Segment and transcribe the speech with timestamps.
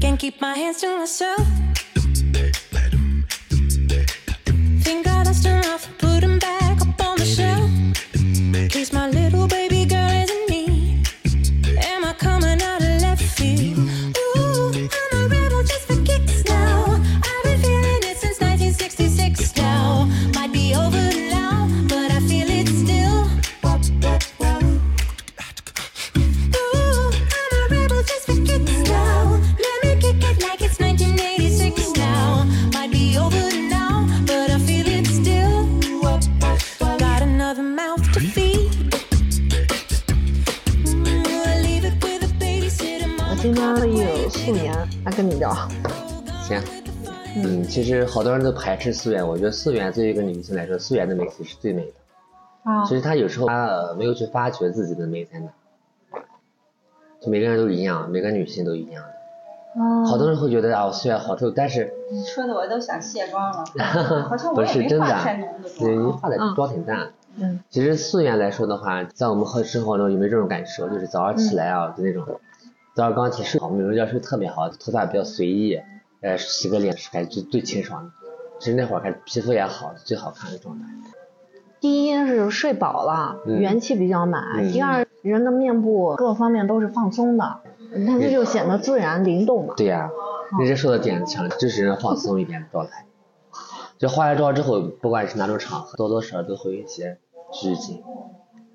[0.00, 1.46] Can't keep my hands to myself.
[4.84, 6.55] Think I dust off, put 'em back
[47.86, 52.70] 实好多人都排斥素颜，我觉得素颜对于一个女性来说，素颜的美其实是最美的。
[52.70, 55.48] 啊其实她有时候她呃没有去发掘自己的美在哪，
[57.20, 59.10] 就每个人都一样，每个女性都一样的。
[60.08, 63.64] 好多人会觉得啊，我素颜好丑，但是你说的我都想卸妆了，
[64.26, 66.18] 好像不我也没是真的化太浓的，对，你妆。
[66.18, 67.10] 化的妆挺淡。
[67.38, 70.88] 嗯，其实素颜来说的话，在我们和生活中有没有这种感受？
[70.88, 72.24] 就是早上起来啊，就那种
[72.94, 75.78] 早上刚起睡好，美容觉睡特别好，头发比较随意，
[76.20, 78.10] 呃，洗个脸是感觉最清爽的。
[78.58, 80.86] 其实那会儿还皮肤也好，最好看的状态。
[81.78, 87.60] 第一是睡饱了，嗯元气比较满；嗯第二，人的面部各方面都是放松的，
[87.92, 89.74] 那这就显得自然灵动嘛。
[89.76, 90.10] 对呀、
[90.58, 93.04] 人家说的点强，就是人放松一点的状态。
[93.98, 97.18] 就化完妆之后，不管是哪种场合，多多少少都会有一些
[97.52, 98.02] 拘谨，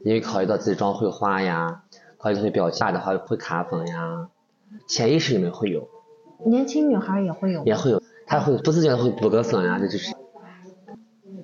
[0.03, 1.83] 因为考虑到自己妆会花呀，
[2.17, 4.29] 考虑到自己表情的话会卡粉呀，
[4.87, 5.89] 潜意识里面会有，
[6.45, 7.63] 年轻女孩也会有。
[7.65, 10.13] 也会有，她会不自觉的会补个粉呀，这就是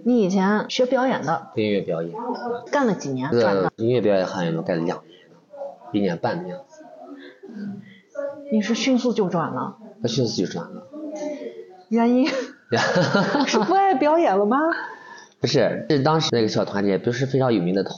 [0.03, 2.13] 你以前学表演的，音乐表演。
[2.71, 3.71] 干了几年这转的？
[3.77, 5.17] 音乐表演行业我干了两年，
[5.91, 6.83] 一年半的样子，
[8.51, 10.87] 你是迅速就转了，我迅速就转了。
[11.89, 12.27] 原因
[13.47, 14.57] 是不爱表演了吗？
[15.39, 17.93] 不是，是当时那个小团体不是非常有名的团，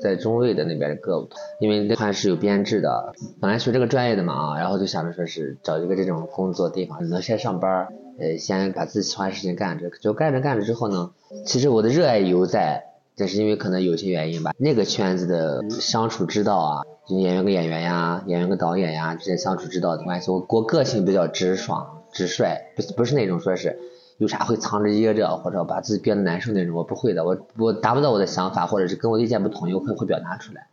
[0.00, 7.88] 在中卫的那边的歌舞团，因为那团是有编制的，本来学这个专业的嘛啊，然后就想着说是找一个这种工作地方，能先上班，
[8.18, 11.10] 呃，先把自己喜欢的事情干着，就干着干着之后呢，
[11.44, 12.84] 其实我的热爱犹在，
[13.16, 23.78] 但是因为可能有些原因吧，那个圈子的相处之道啊，就演员跟演员呀，演员跟导演呀之间相处之道的关系，我我个性比较直爽直率，不不是那种说是。
[24.20, 30.66] 有啥会藏着掖着，或者把自己憋得难受那种，我不会的，我我达不到我的想法，或者是跟我意见不统一，我会会表达出来。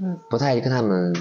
[0.00, 1.14] 嗯，不太跟他们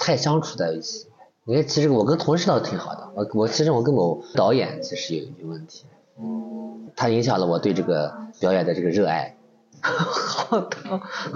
[0.00, 1.08] 太相处在一起。
[1.44, 5.84] 因为其实我跟同事倒挺好的，我我其实我跟某导演其实有有问题，
[6.96, 9.36] 他影响了我对这个表演的这个热爱。
[9.82, 10.76] 好的，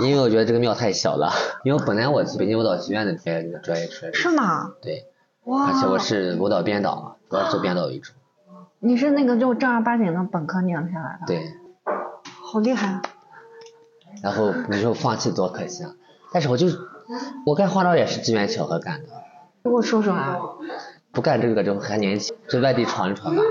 [0.00, 1.30] 因为我觉得这个庙太小了，
[1.62, 4.72] 因为我本来我是北京舞蹈学院的专业专业出来的，是吗？
[4.80, 5.06] 对，
[5.44, 5.66] 哇！
[5.66, 8.12] 而且我是舞蹈编导嘛，主要是做编导为主。
[8.84, 11.54] 你是那个就正儿八经的本科念下来的，，对，
[12.24, 13.02] 好厉害啊！
[14.20, 15.94] 然后你说放弃多可惜啊！
[16.32, 16.66] 但是我就
[17.46, 19.08] 我干化妆也是机缘巧合干的，
[19.62, 20.36] 给我说说啊，
[21.12, 23.42] 不干这个就还年轻，就外地闯一闯吧。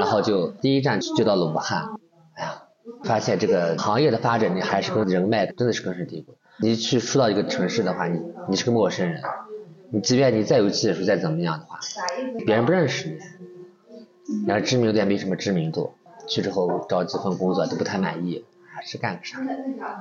[0.00, 1.90] 然后就第一站就到了武汉，
[2.34, 2.64] 哎呀，
[3.04, 6.34] 发现这个行业的发展，你还是跟人脉真的是根深蒂固。
[6.58, 9.22] 你去初到一个城市的话，你你是个陌生人，
[9.92, 11.78] 你即便你再有技术再怎么样的话，
[12.44, 13.18] 别人不认识你，
[14.46, 15.92] 然后知名度也没什么知名度，
[16.26, 19.38] 去之后找几份工作都不太满意，还是干个啥？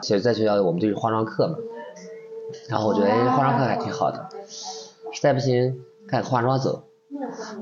[0.01, 1.55] 所以在学校我们就是化妆课嘛，
[2.69, 4.29] 然后我觉得哎化妆课还挺好的，
[5.11, 6.83] 实在不行干化妆走，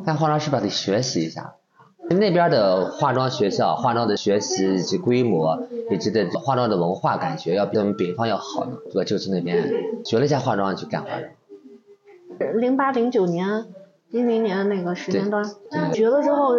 [0.06, 1.56] 干化妆是吧得学习一下。
[2.12, 8.78] 那边的化妆学校、化妆的学习以及规模，以及的化妆的文化感觉要比我们北方要好呢。
[8.96, 9.72] 我就去那边
[10.03, 12.59] 学了一下化妆，去干化妆。
[12.59, 13.68] 零八零九年、
[14.11, 15.43] 一零年那个时间段，
[15.93, 16.55] 学了之后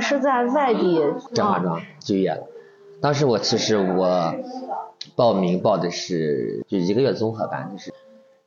[0.00, 2.46] 是在外地啊干化妆就业了。
[3.00, 4.34] 当时我其实我
[5.14, 7.94] 报名报的是就一个月综合班，就是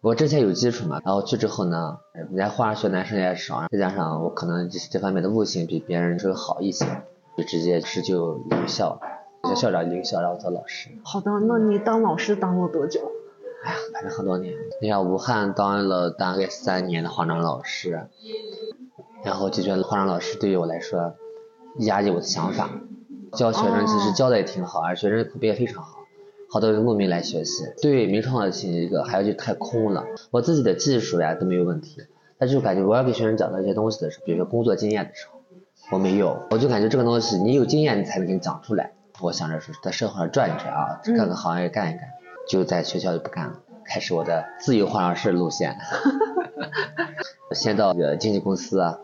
[0.01, 6.85] 我之前有基础嘛，然后去之后呢，人家化妆学男生也少，再加上我可能这这方面的悟性比别人稍微好一些，
[7.37, 8.99] 就直接是就留校，
[9.45, 10.89] 学校长留校，然后做老师。
[11.03, 12.99] 好的，那你当老师当了多久？
[13.63, 14.55] 哎呀，反正很多年。
[14.81, 18.07] 你看武汉当了大概三年的化妆老师，
[19.23, 21.15] 然后就觉得化妆老师对于我来说
[21.79, 22.69] 压抑我的想法。
[23.33, 25.99] 教学生其实教的也挺好，而学生口碑也非常好，
[26.49, 27.63] 好多人慕名来学习。
[27.81, 30.05] 对名创性一个，还有就太空了。
[30.31, 32.01] 我自己的技术呀都没有问题，
[32.37, 35.39] 但就感觉我要给学生讲到一些东西的时候，比如说工作经验的时候，
[35.91, 38.91] 我没有，我就感觉这个东西你有经验你才能给你讲出来。
[39.21, 42.01] 我想着说在社会上转一转啊，各个行业干一干，
[42.47, 45.77] 就在学校就不干了，开始我的自由化妆师路线。
[47.53, 48.99] 先到这个经纪公司啊，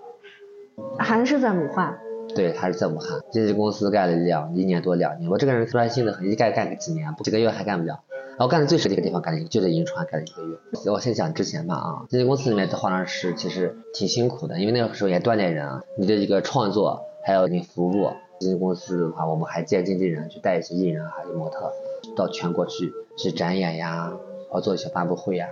[1.00, 1.98] 还是在武汉。
[2.36, 5.30] 对，还是在武汉经纪公司干了两一年多两年。
[5.32, 8.04] 我这个人专心的很，一干干个几年，几个月还干不了。
[8.38, 10.58] 然后干的最少的一个地方干了一个，就在银川干了一个月。
[10.92, 18.12] 我先讲之前吧啊，经纪公司里面的化妆师其实挺辛苦的，因为那个时候也锻炼人啊，你的一个创作还有你服务。
[18.40, 21.72] 经纪公司的话，我们还见经纪人去带一些艺人还有模特
[22.18, 24.12] 到全国去去展演呀，
[24.50, 25.48] 然后做一些发布会呀，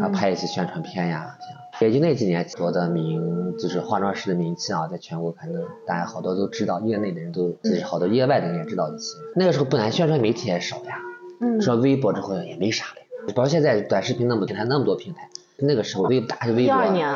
[0.00, 1.56] 啊拍一些宣传片呀，这样。
[1.80, 9.16] 也就那几年，我的名就是化妆师的名气啊，在全国可能大家好多都知道，业内的人都，就是好多业外的人也知道一些。
[9.34, 10.98] 那个时候本来宣传媒体也少呀，
[11.40, 11.60] 嗯。
[11.62, 17.08] 说微博之后也没啥的，包括现在短视频那么平台那么多平台，那个时候微大是微博，第二年，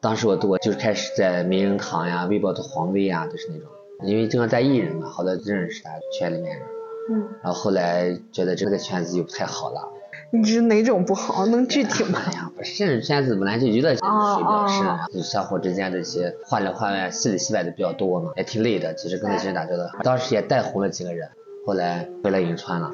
[0.00, 3.68] 当时我我就是开始在名人堂呀、微博的黄微呀，就是那种，
[4.04, 6.66] 因为经常带艺人嘛，好多认识他圈里面人，
[7.10, 9.88] 嗯，然后后来觉得这个圈子就不太好了。
[10.30, 11.46] 你是哪种不好？
[11.46, 12.20] 能具体吗？
[12.26, 18.92] 哎呀，不是，这种圈子本来就娱乐水哦比较深，哦就相互之间这些话里话外、戏里戏外的比较多嘛，也挺累的。
[18.94, 21.30] 其实跟那些人打交道，当时也带红了几个人，
[21.66, 22.92] 后来回来银川了，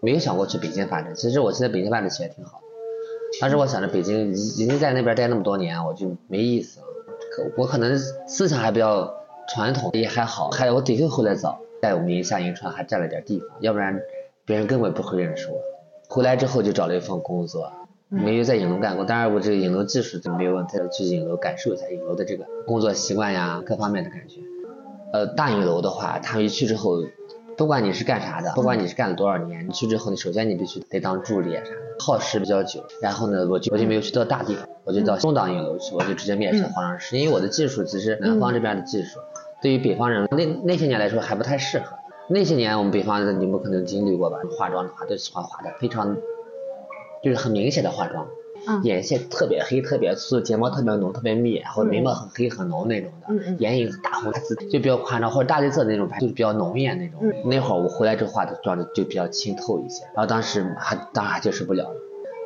[0.00, 1.14] 没有想过去北京发展。
[1.14, 2.64] 其实我现在北京发展起来挺好的，
[3.42, 6.86] 当时我想着北京已已经在那边待那么多年，我就没意思了。
[7.36, 9.12] 可我可能思想还比较
[9.52, 14.00] 传统，也还好，还有我的确回来早，在我们银下银川还占了点地方，要不然
[14.44, 15.58] 别人根本不会认识我。
[16.08, 17.72] 回来之后就找了一份工作，
[18.08, 24.40] 没有在影楼干过，当然我这个影楼技术就没有问题，去影楼感受一下影楼的这个工作习惯呀，各方面的感觉。
[25.12, 26.98] 呃，大影楼的话，他们一去之后，
[27.56, 32.84] 不管你是干啥的，不管你是干了多少年，你去之后，你首先你必须得当助理啊啥的，耗时比较久。
[33.00, 39.18] 然后呢，我就我就没有去到大地方，我就到中档影楼去，我就直接面试化妆师，因为我的技术其实南方这边的技术，
[39.60, 41.96] 对于北方人那那些年来说还不太适合。
[42.28, 46.16] 那些年我们北方人你们可能经历过吧，化妆的话都喜欢化的非常，
[47.22, 48.28] 就是很明显的化妆，
[48.68, 57.18] 嗯眼线特别黑、特别粗，睫毛特别浓、特别密，然后眉毛很黑很浓那种的，眼影大红大紫就比较夸张，或者大绿色那种牌，就比较浓艳那种。
[57.22, 61.96] 嗯那会儿我回来之后化的妆就比较清透一些，然后当时还当然还接受不了了，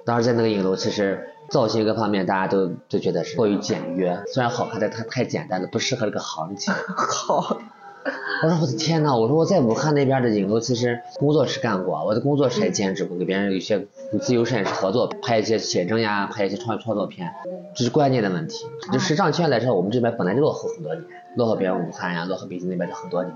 [0.06, 1.28] 当时在那个影楼其实。
[1.50, 6.72] 造型各方面大家都都觉得是过于简约，虽然好看，但它太简单了，不适合这个行情。
[6.96, 7.58] 好，
[8.42, 13.86] 我说我的天呐，我说我在武汉那边的影楼，其实工作室干过，我的工作室也兼职过，给别人有些
[14.20, 17.32] 自由摄影师合作，拍一些写真呀，拍一些创创作片，
[17.74, 18.66] 这是关键的问题。
[18.92, 21.04] 就时尚圈来说，我们这边本来就落后很多年，
[21.36, 23.34] 落后别人武汉呀，落后北京那边的很多年，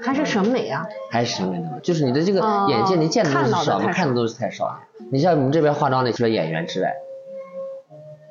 [0.00, 0.86] 还是审美啊。
[1.10, 4.80] 还是审美的问题，就是你的这个哦眼界，你见的东西少，看到的太少看的东西太少了。
[5.10, 6.94] 你像我们这边化妆的，除了演员之外，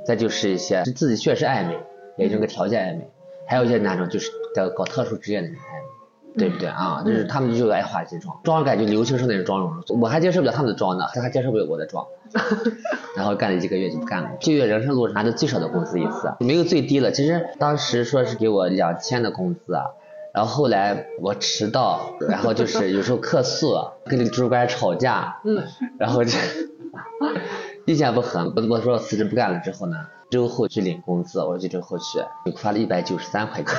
[0.05, 1.77] 再就是一些自己确实爱美，
[2.17, 3.09] 也就是个条件爱美，
[3.47, 7.03] 还有一些那种就是搞搞特殊职业的人爱美，对不对啊？
[7.05, 12.05] 就是他们就爱化这妆，妆感觉流行时候那种妆容，我还接受不了他们的妆呢，他还接受不了我的妆。
[13.15, 17.11] 然后干了几个月就不干了，这个月人生路上拿的最少的工资一次，没有最低了。
[17.11, 19.85] 其实当时说是给我两千的工资啊，
[20.33, 23.75] 然后后来我迟到，然后就是有时候客诉，
[24.05, 25.61] 跟那个主管吵架，嗯，
[25.99, 26.31] 然后这
[27.85, 29.97] 意见不合，我我说辞职不干了之后呢，
[30.29, 33.75] 周后去领工资，我去周后去，就发了一百九十三块钱，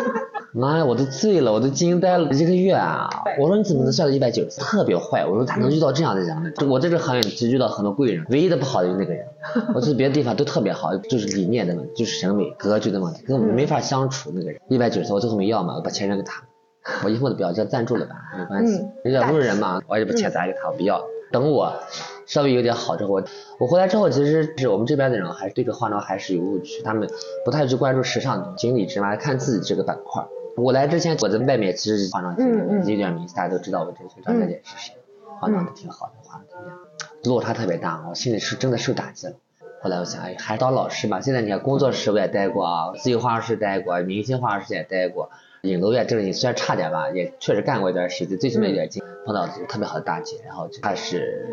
[0.52, 3.08] 妈呀，我都醉了，我都惊呆了，一个月啊！
[3.40, 4.64] 我说你怎么能算到一百九十三？
[4.64, 6.50] 特别坏，我说咋能遇到这样的人呢？
[6.68, 9.26] 我在这个行业里就遇到很多贵人，唯一的不好的就是那个人，
[9.74, 14.30] 我去别的地方都特别好，就是理念的问题，就是审美格局的问题，跟我们没法相处。
[14.34, 16.42] 那个人一百九十三，我最后没要嘛，我把钱扔给他，
[17.04, 21.02] 我以后的不要，叫赞助了吧，没关系嗯，人家路人嘛，我也把钱砸给他，我不要。
[21.32, 21.72] 等我
[22.26, 23.24] 稍微有点好之后，我
[23.58, 27.08] 我回来之后，其实是我们这边的人还是对这个化妆还是有误区，他们
[27.44, 30.26] 不太去关注时尚的东西，井底之蛙，看自己这个板块。
[30.56, 34.96] 我来之前，我在外面其实化妆嗯嗯有点名气，大家都知道我这个张小姐是谁，
[35.38, 36.78] 化妆的挺好的，化的挺亮，
[37.24, 39.34] 落差特别大，我心里是真的受打击了。
[39.82, 41.20] 后来我想，哎，还是当老师吧。
[41.20, 45.30] 现在你看，工作室我也待过啊，自由化妆师待过，明星化妆师也待过，
[45.66, 49.02] 影楼也正经，虽然差点吧，也确实干过一段时间，最起码有点经。
[49.24, 51.48] 碰到特别好的大姐，然后她是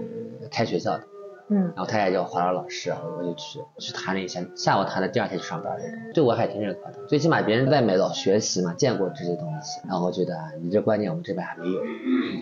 [0.52, 1.04] 开学校的，
[1.50, 7.04] 嗯然后她也叫化妆老师，我就去去谈了一下，下午谈的，第二天就上班那种，对我还挺认可的。
[7.08, 11.82] 最起码别人在外面老学习嘛，见过这些东西，然后我觉得啊你这观念我们这边还没有，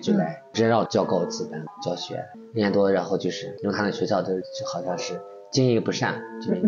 [0.01, 5.13] 就来直接让我教高级班教学，一年多，然后就是因为他那学校都就好像是
[5.51, 6.61] 经营不善，就是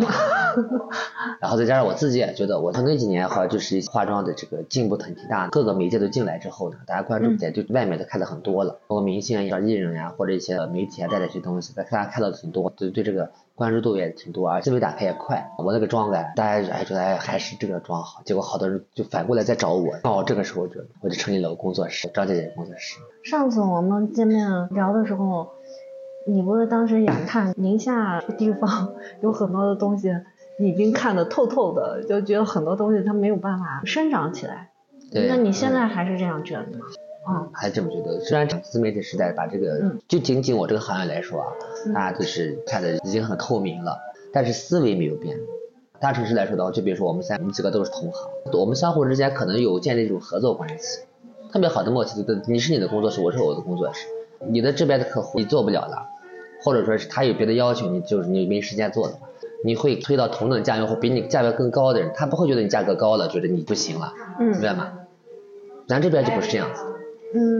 [1.39, 15.51] 然后再加上我自己也觉得，我那几年好像就是化妆的这个进步挺大，各个媒介都进来之后呢，大家关注点就外面都看的很多了，包括明星啊、艺人呀、或者一些媒体啊带的一些东西，大家看到的挺多，对对这个关注度也挺多，而且思维打开也快。
[15.57, 22.99] 我那个妆感，大家还觉得哎还是这个妆好，结果好多人就反过来再找我，那我，这个时候就我就成立了个工作室，张姐姐工作室。
[23.23, 25.47] 上次我们见面聊的时候，
[26.25, 30.09] 你不是当时眼看宁夏这个地方 有很多的东西
[30.59, 34.69] 已经看得透透的，就觉得很多东西它没有办法生长起来。
[35.11, 36.85] 对，那你现嗯在还是这样觉得吗？
[37.29, 38.19] 嗯还这么觉得。
[38.19, 41.47] 虽然自媒体时代把这个，嗯就仅仅我这个行业来说啊，
[41.85, 43.97] 嗯大家就是看的已经很透明了，
[44.33, 45.37] 但是思维没有变。
[45.99, 51.01] 大城市来说的话，就比如说我们三，我们几个都是同行，我们相互之间可能有建立一种合作关系，
[51.51, 52.21] 特别好的默契。
[52.23, 54.07] 就你是你的工作室，我是我的工作室，
[54.45, 56.05] 你的这边的客户你做不了了，
[56.63, 59.27] 或者说是他有别的要求，你就是你没时间做的话，
[59.63, 64.93] 你会推到同等价位或比你价格更高的人，他不会觉得你价格高了，觉得你不行了，明嗯白吗？
[65.87, 66.81] 咱这边就不是这样子。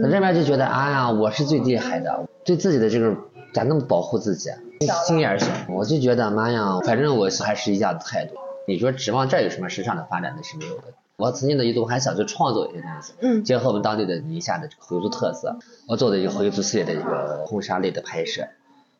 [0.02, 3.16] 咱嗯这边就觉得，哎呀，我是最厉害的，对自己的这个
[3.52, 4.58] 咋那么保护自己啊？
[5.06, 8.34] 心眼儿小，我就觉得，妈呀，反正我还是一样的态度。
[8.66, 10.84] 你说指望这儿有什么时尚的发展，那是没有的。
[11.16, 15.56] 我曾经的一度还想去创作一些东西，嗯结合我们当地的宁夏的这个回族特色，
[15.88, 18.46] 我做的一个回族系列的一个婚纱类的拍摄。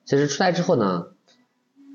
[0.05, 1.07] 其实出来之后呢，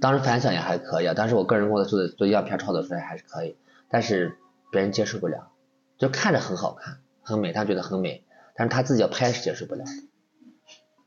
[0.01, 3.56] 当时反响也还可以啊，当时我个人工作做的做样片创作出来还是可以，
[3.89, 4.38] 但是
[4.72, 5.50] 别人接受不了，
[5.98, 8.24] 就看着很好看，很美，他觉得很美，
[8.56, 9.84] 但是他自己要拍是接受不了。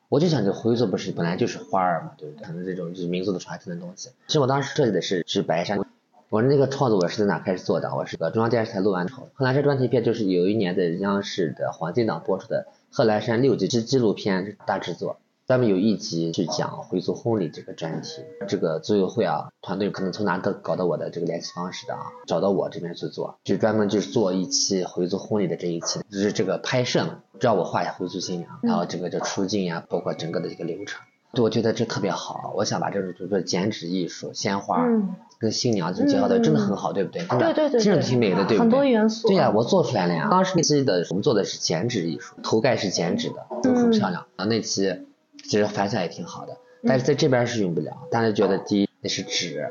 [0.08, 2.44] 我就想，这回族不是本来就是花儿嘛，对不对？
[2.44, 4.10] 可能这种就是民族的传承的东西。
[4.26, 5.80] 其实我当时设计的是是白山，
[6.28, 7.94] 我那个创作我是在哪开始做的？
[7.96, 15.18] 我是个中央电视台录完之后，贺兰山专题片就是有一年的央视的黄金档播出的贺兰山六集之纪录片大制作，
[15.52, 18.22] 专门有一集去讲回族婚礼这个专题。
[18.48, 31.02] 这个组委会啊，团队可能从哪得搞到我的这个联系方式的啊，找到我这边去做，就专门就是做一期回族婚礼的这一期，就是这个拍摄嘛，让我画一下回族新娘，然后这个就出镜呀，包括整个的一个流程。
[31.34, 37.26] 对，我觉得这特别好，我想把这种就是说剪纸艺术、鲜花、嗯跟新娘就结合的真的很好，对不对？
[37.26, 38.58] 对对对真的挺美的，对不对？
[38.60, 40.28] 很多元素对呀、我做出来了呀。
[40.30, 44.24] 当时那期的我们做的是剪纸艺术，头盖是剪纸的，都很漂亮。
[44.36, 45.00] 啊，那期
[45.44, 49.68] 其实反响也挺好的，但是在这边是用不了，大家觉得第一那是纸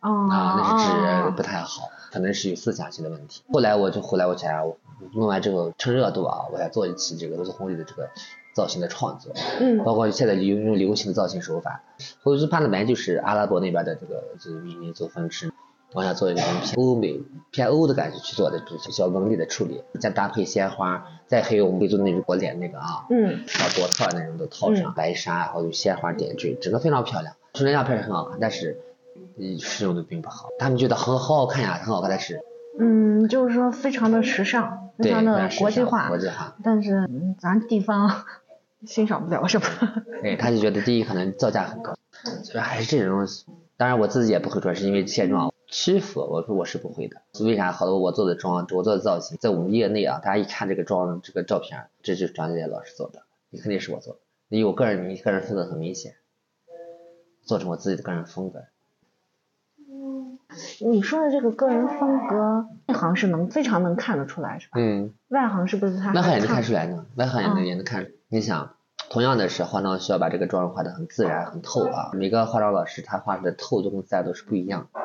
[0.00, 3.42] 哦啊，那是纸哦不太好，可能是有思想性的问题。
[3.52, 4.76] 后来我就后来我想我
[5.14, 8.08] 弄完之后趁热度啊，我想做一期这个回族婚礼的这个
[8.54, 11.82] 造型的创作，嗯包括现在用用流行的造型手法。
[12.22, 15.52] 回族帕的本来就是阿拉伯那边的这个就是民民族风吃，
[15.94, 27.34] 我想做一偏欧美、偏欧的感觉去做的，就是小纹理的处理，再搭配鲜花，再还有我们贵族那种国脸那个啊，嗯小多特那种都套上，白纱，然后有鲜花点缀，整个非常漂亮。
[27.54, 28.78] 出来样片是很好看，但是
[29.38, 30.50] 嗯使用的并不好。
[30.58, 32.40] 他们觉得很好好看呀，很好看，但是
[32.78, 36.54] 嗯，就是说非常的时尚，非常的国际化国，际化。
[36.62, 38.24] 但是嗯咱地方
[38.86, 39.66] 欣赏不了是吧？
[40.22, 41.96] 对，他就觉得第一可能造价很高，
[42.44, 43.46] 所以还是这种东西。
[43.78, 47.20] 当然我自己也不会说是因为现状屈服，我说我是不会的。
[47.44, 47.70] 为啥？
[47.72, 54.20] 好多我做的妆，我做的造型，在我们业内啊，大家一看这个妆这个照片，这就是张姐姐老师做的，你肯定是我做的。
[54.48, 56.14] 你有个人，你个人风格很明显，
[57.42, 58.60] 做成我自己的个人风格。
[59.90, 60.38] 嗯
[60.80, 64.80] 你说的这个个人风格，内行是能非常能看得出来是吧？
[64.80, 68.06] 嗯，外行是不是他外行也能看看出来呢，外行也能嗯也能看。
[68.28, 68.74] 你想，
[69.10, 72.10] 同样的是化妆需要把这个妆容画得很自然、很透啊。
[72.14, 75.00] 每个化妆老师他画出的透度跟自然都是不一样的。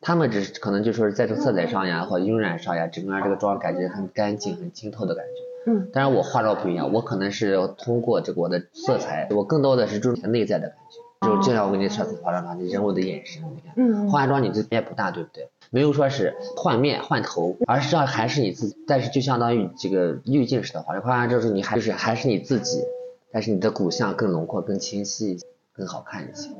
[0.00, 5.70] 他们只是可能就说是在这个色彩上呀，或者晕染上呀，整个让这个妆感觉很干净、很清透的感觉。
[5.70, 13.74] 嗯当然我化妆不一样，我可能是通过这个我的色彩，我更多的是注重内在的感觉，就是就像我跟你说的化妆妆，你人物的眼神，你看。
[13.76, 15.50] 嗯化完妆你这变不大，对不对？
[15.68, 22.82] 没有说是换面换头，而是要还是你自己，但是就相当于这个滤镜式的化妆，化完之后你还是还是你自己，
[23.30, 26.54] 但是你的骨相更轮廓、更清晰一些，更好看一些，嗯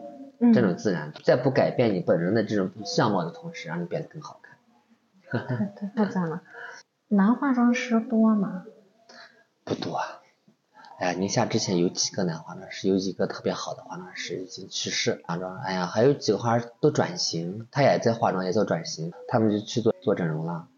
[0.55, 4.57] 这种自然，在不改变你本人的这种相貌的同时，让你变得更好看。
[5.31, 6.43] 对，太赞了。
[7.09, 8.65] 男化妆师多吗？
[9.65, 10.21] 不多啊。
[10.99, 15.19] 哎呀，宁夏之前有几个男化妆师，有几个特别好的化妆师已经去世了。
[15.25, 20.69] 化妆，哎呀，还有几个化妆师都转型，他也在化妆，也做转型，他们就去做做整容了。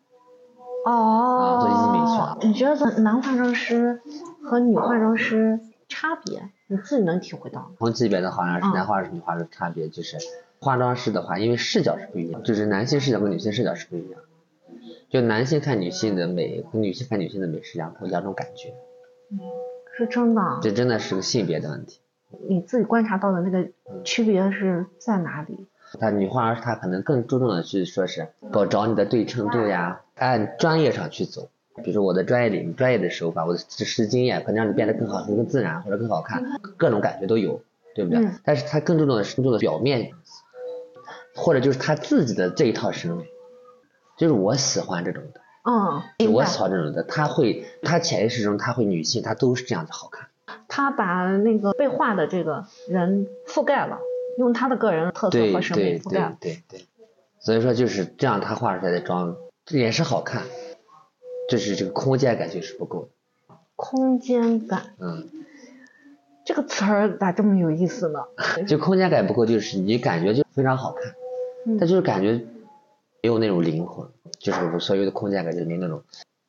[0.85, 4.01] 哦，做医美去了你觉得男化妆师
[4.45, 7.73] 和女化妆师差别，你自己能体会到吗？
[7.79, 10.17] 同级别的化妆师，嗯男化妆师、女化妆师差别就是，
[10.59, 14.21] 化妆师的话，因为视角是不一样，就是男性视角跟女性视角是不一样。
[15.11, 18.73] 就男性看女性的美和女性看女性的美是两种两种感觉，
[19.95, 20.61] 是真的啊。
[20.63, 22.01] 这真的是个性别的问题。
[22.49, 23.69] 你自己观察到的那个
[24.03, 25.67] 区别是在哪里？
[26.01, 31.51] 她女化妆师她可能更注重的是说是搞找你的对称度呀，按专业上去走。
[31.77, 36.43] 比如说我的专业领域、专业的手法、我的知识经验，可能让你变得更好、更自然或者更好看，
[36.77, 37.63] 各种感觉都有，
[37.95, 38.21] 对不对？
[38.21, 40.13] 嗯但是他更注重的是注重的表面，
[41.35, 43.25] 或者就是他自己的这一套审美，
[44.19, 50.29] 就是我喜欢这种的，嗯，我喜欢这种的，他会，他潜意识中他会女性，她都是这样子好看。
[50.69, 53.99] 他把那个被画的这个人覆盖了，
[54.39, 56.37] 用他的个人特色和审美对对覆盖了。
[56.41, 56.87] 对对，
[57.41, 59.37] 所以说就是这样，他画出来的妆
[59.69, 60.43] 也是好看，
[61.53, 63.55] 就是这个空间感觉是不够的。
[63.77, 65.29] 空间感嗯，
[66.47, 68.21] 这个词儿咋这么有意思呢？
[68.67, 71.13] 就空间感不够，就是你感觉就非常好看，
[71.67, 72.33] 嗯但就是感觉
[73.23, 76.03] 没有那种灵魂，就是我所有的空间感，就是没那种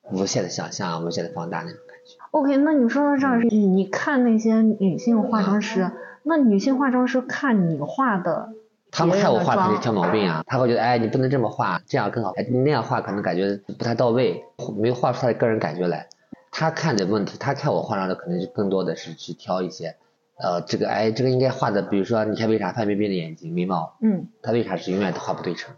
[0.09, 2.17] 无限的想象、无限的放大那种感觉。
[2.31, 5.91] OK，那你说到这儿，你看那些女性化妆师，
[6.23, 8.53] 那女性化妆师看你画的，
[8.93, 14.43] 他们看我画肯定挑毛病啊，他会觉得哎你不能这么画，这样更好，哎你那样画可能感觉不太到位，
[14.77, 16.07] 没有画出他的个人感觉来。
[16.51, 19.95] 他看的问题，他看我画上的可能就更多的是去挑一些，
[20.37, 25.73] 呃这个哎这个应该画的，比如说你看为啥范冰冰的眼睛眉毛，嗯，他为啥是永远都画不对称？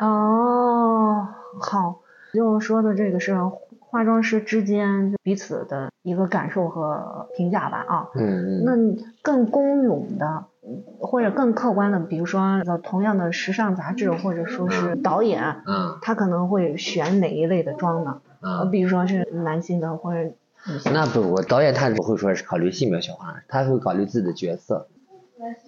[0.00, 1.28] 哦，
[1.60, 2.00] 好，
[2.32, 3.36] 就说的这个是
[3.78, 8.08] 化妆师之间彼此的一个感受和评价吧啊。
[8.14, 10.46] 嗯嗯那更公允的，
[11.00, 18.20] 或者更客观的，比如说呃同样的时尚杂志或者说是导演，嗯他可能会选哪一类的妆呢？
[18.70, 20.30] 比如说是男性的或者
[20.66, 21.00] 女性的。
[21.00, 24.86] 那不，我导演他不会说是考虑性别小化，他会考虑自己的角色。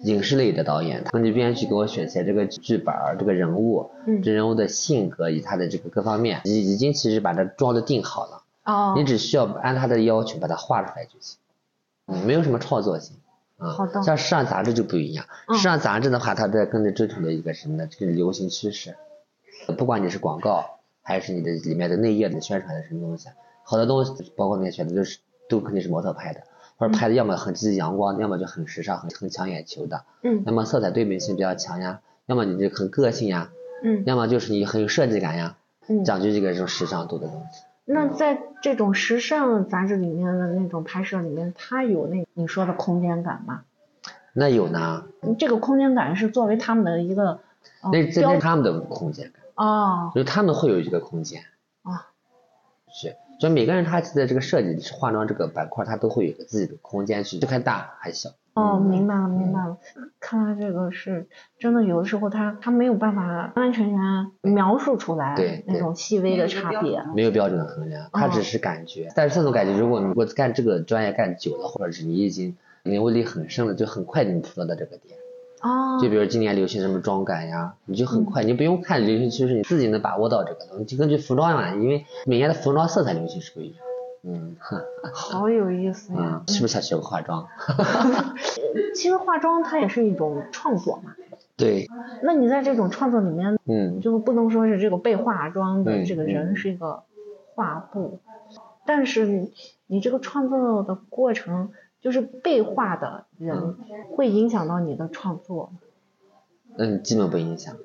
[0.03, 11.37] 影视类的导演，他根据编剧给我选写这个剧本儿，这个人物，嗯这人物的性格以及他的这个各方面，已已经其实把他装的定好了，哦你，只需要按他的要求把它画出来就行，
[12.07, 13.17] 嗯，没有什么创作性。
[13.65, 17.87] 啊、好的像时尚杂志就不一样，嗯时尚杂志的话，它在跟着追求的一个什么呢？
[17.89, 18.95] 这个流行趋势，
[19.77, 23.29] 不管你是广告还是你的里面的内页的宣传的什么东西，
[23.63, 25.19] 好多东西包括那些选择都是
[25.49, 26.41] 都肯定是模特拍的，
[26.77, 33.51] 或者拍的要么很积极阳光，要么就很时尚、很很抢眼球的，嗯要么色彩对比性比较强呀，要么你就很个性呀，
[33.83, 35.57] 嗯要么就是你很有设计感呀，
[35.87, 36.03] 嗯。
[36.03, 37.61] 讲究这个这种时尚度的东西。
[37.85, 43.61] 那在这种时尚杂志里面的那种拍摄里面，它有那你说的空间感吗？
[44.33, 45.05] 那有呢，
[45.39, 47.39] 这个空间感是作为他们的一个
[47.81, 49.41] 呃那这标是他们的空间感。
[49.55, 51.43] 哦就他们会有一个空间，
[51.83, 52.09] 啊，
[52.91, 58.31] 是，就每个人他在这个设计化妆这个板块，他都会有自己的空间去，就看大还小。
[58.55, 59.77] 哦，嗯明白了明白了。
[60.19, 61.27] 看来这个是
[61.59, 65.35] 真的，有的时候他他没有办法完完全全描述出来
[65.67, 67.03] 那种细微的差别。
[67.13, 69.09] 没有标准的衡量，他只是感觉。
[69.13, 75.17] 但是这种感觉，如果你如果干这个专业干久了，或者是你已经领悟力很深了，就很快你捕捉到这个点。
[75.61, 83.94] 哦，就比如今年流行什么妆感呀，你就很快，你不用看流行趋势，你自己能把握到这个东西，就根据服装嘛，因为每年的服装色彩流行是不一样的。
[84.25, 84.55] 嗯，
[85.13, 86.53] 好有意思呀嗯，。
[86.53, 87.47] 是不是想学个化妆？
[88.95, 91.15] 其实化妆它也是一种创作嘛。
[91.57, 91.89] 对，
[92.21, 97.03] 那你在这种创作里面，嗯，就不能说是这个被化妆的嗯这个人嗯是一个
[97.53, 98.19] 画布，
[98.85, 99.53] 但是你
[99.87, 103.77] 你这个创作的过程，就是被画的人嗯
[104.15, 105.71] 会影响到你的创作，
[106.77, 107.77] 嗯，基本不影响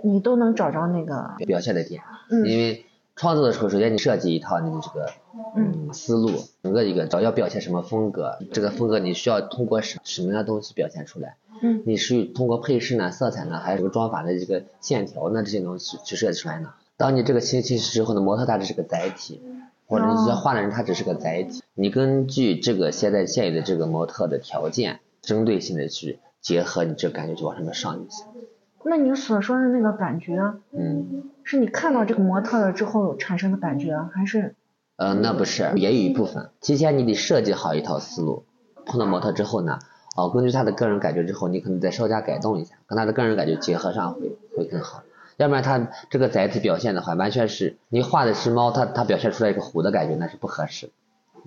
[0.00, 2.02] 你都能找着那个，表现的点。
[2.30, 2.84] 嗯因为
[3.18, 5.10] 创作的时候，首先你设计一套你的这个
[5.56, 6.30] 嗯嗯思路，
[6.62, 11.36] 整个一个找要表现什么风格，这个风格你需要通过什什么样的东西表现出来？
[11.60, 16.70] 嗯你是通过配饰呢、色彩呢，还是这个妆法的这个线条呢这些东西去设计出来呢？
[16.96, 19.42] 当你这个清晰之后呢，模特它只是个载体，
[19.88, 28.24] 或者你要画的人他只是个载体，你根据这个现在现有的这个模特的条件，针对性的去结合，你这个感觉就往上面上就行。
[28.84, 31.30] 那你所说的那个感觉，嗯。
[31.50, 34.54] 是你看到这个模特了之后产生的感觉，还是
[34.96, 36.50] 呃，那不是，也有一部分。
[36.60, 38.44] 提前你得设计好一套思路，
[38.84, 39.78] 碰到模特之后呢，
[40.14, 45.04] 哦，根据他的个人感觉之后，你可能再稍加改动一下，跟他的个人感觉结合上会会更好。
[45.38, 50.90] 要不然他这个载体表现的话，完全是你画的是猫，他他表现出来一个虎的感觉，那是不合适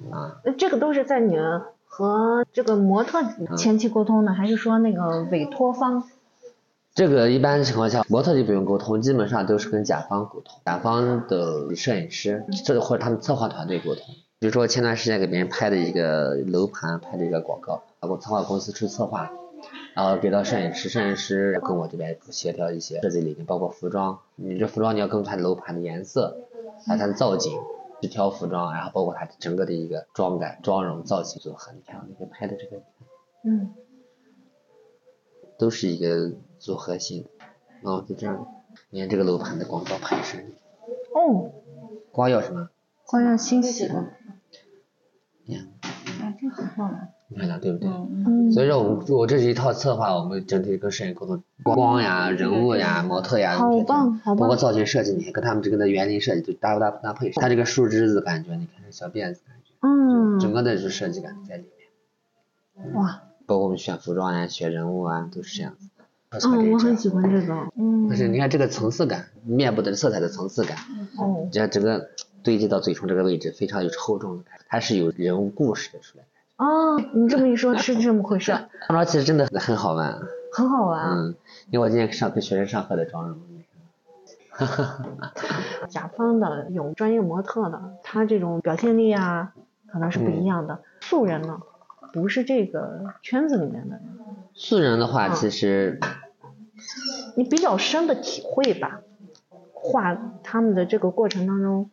[0.09, 0.41] 啊。
[0.43, 1.37] 那这个都是在你
[1.85, 3.19] 和这个模特
[3.55, 6.05] 前期沟通的，还是说那个委托方？
[6.93, 14.03] 这个一般情况下，模特就不用沟通，基本上都是跟甲方沟通，甲方的摄影师，这个或者他们策划团队沟通。
[14.39, 19.31] 比如说前段时间给别人拍的一个楼盘，拍的一个广告，包括策划公司出策划，
[19.95, 26.37] 然后给到摄影师，摄影师跟我这边协调一些设计理念，包括服装，你这服装你要根据它楼盘的颜色，
[26.85, 27.57] 还有它的造景，
[28.01, 32.81] 去挑服装，然后包括它整个的一个妆感、妆容、造型组合，你看那个拍的这个。
[33.45, 33.73] 嗯，
[35.57, 37.29] 都是一个组合性的。
[37.89, 38.47] 哦，就这样，
[38.91, 40.45] 你看这个楼盘的广告牌是
[41.13, 41.51] 哦，
[42.11, 42.69] 光耀什么？
[43.05, 43.83] 光耀欣喜，
[45.43, 45.67] 你看，
[46.21, 47.07] 哎，这很漂亮。
[47.29, 47.89] 很漂亮，对不对？
[47.89, 61.65] 嗯嗯，所以说我们我这是一套策划，我们整体跟摄影沟通，光呀、人物呀、模特呀，好棒好棒包括造型设计，你看跟他们这个的园林设计就搭不搭搭配，它这个树枝子感觉，你看这小辫子感觉，嗯，整个的是设计感在里
[62.75, 62.93] 面。
[62.93, 65.87] 哇，包括我们选服装呀、选人物啊，都是这样子。
[66.31, 70.77] 嗯，我很喜欢这个，嗯但，是你看这个层次感，面部的色彩的层次感，
[71.19, 72.09] 哦，你看整个
[72.41, 76.23] 堆积到嘴唇这个位置，非常有厚重的感觉，它是有人物故事的出来。
[76.55, 78.53] 哦，你这么一说，是这么回事，
[78.87, 80.21] 化妆其实真的很好玩，
[80.53, 81.05] 很好玩。
[81.09, 81.35] 嗯，
[81.69, 83.37] 因为我今天上给学生上课的妆容，
[85.89, 89.53] 甲方的有专业模特的，他这种表现力啊，
[89.91, 90.79] 可能是不一样的。
[91.01, 91.59] 素人呢，
[92.13, 94.03] 不是这个圈子里面的人，
[94.63, 95.99] 素人的话，嗯其实
[97.35, 99.01] 你比较深的体会吧，
[99.73, 101.89] 画他们的这个过程当中，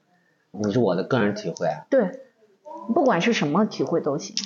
[0.50, 2.20] 你是我的个人体会啊，对，
[2.94, 4.37] 不管是什么体会都行。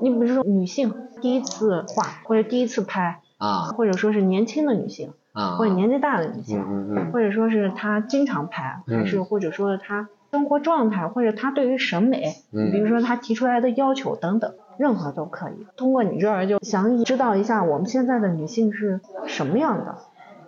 [0.00, 15.66] 你比如说女性第一次画或者第一次拍，啊或者说是年轻的女性，啊，或者年纪大的女性，嗯嗯嗯，或者说是她经常拍，嗯还是或者说她生活状态，或者她对于审美，嗯比如说她提出来的要求等等，任何都可以。
[15.76, 19.96] 通过你这儿就想知道一下我们现在的女性是什么样的，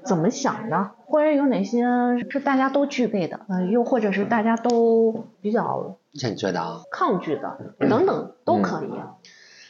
[0.05, 1.85] 怎么想的，或者有哪些
[2.31, 8.91] 是大家都具备的，呃，又或者是大家都比较像你觉得啊，抗拒的等等都可以。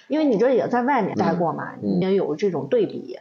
[0.09, 3.19] 因为你这也在外面待过嘛，嗯你也有这种对比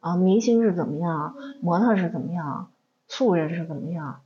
[0.00, 2.70] 啊，明星是怎么样，模特是怎么样，
[3.06, 4.20] 素人是怎么样，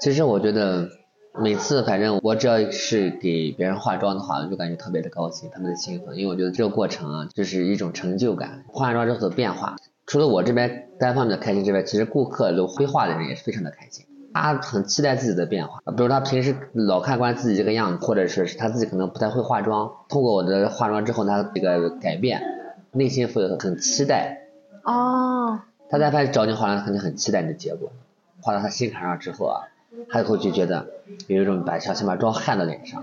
[0.00, 0.88] 其实我觉得
[1.34, 8.64] 每次反正我只要是给别人化妆的话，我就感觉特别的高兴，特别的兴奋，因为我觉得这个过程啊，就是一种成就感。
[8.68, 14.04] 化完妆之后的变化，除了我这边单方面的开心之外，其实顾客有绘画的人也是非常的开心。
[14.34, 22.40] 他很期待自己的变化，比如他平时老看惯自己这个样子，或者是是他自己可能不太会化妆，通过我的化妆之后，他这个改变，
[22.92, 24.42] 内心会很期待，
[24.84, 25.60] 哦，
[25.90, 27.90] 他在发现找你化妆，肯定很期待你的结果。
[28.40, 29.66] 画到他心坎上之后啊，
[30.08, 30.86] 他以后就觉得
[31.26, 33.02] 有一种把想想把妆焊到脸上，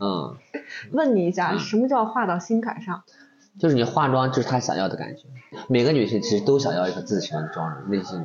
[0.00, 0.36] 嗯，
[0.92, 3.02] 问你一下，什么叫画到心坎上？
[3.58, 5.24] 就是你化妆就是他想要的感觉。
[5.68, 8.24] 每个女性其实都想要一个自己喜欢的妆容，内心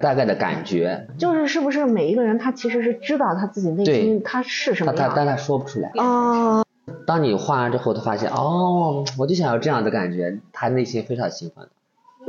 [0.00, 5.08] 大概的感觉，就是是不是每一个人他其实是知道他自己内心他是什么样的？
[5.08, 5.90] 他但他说不出来。
[5.96, 6.64] 哦，
[7.06, 11.68] 当你画完之后，他发现哦，我就想要这样的感觉，他内心非常兴奋。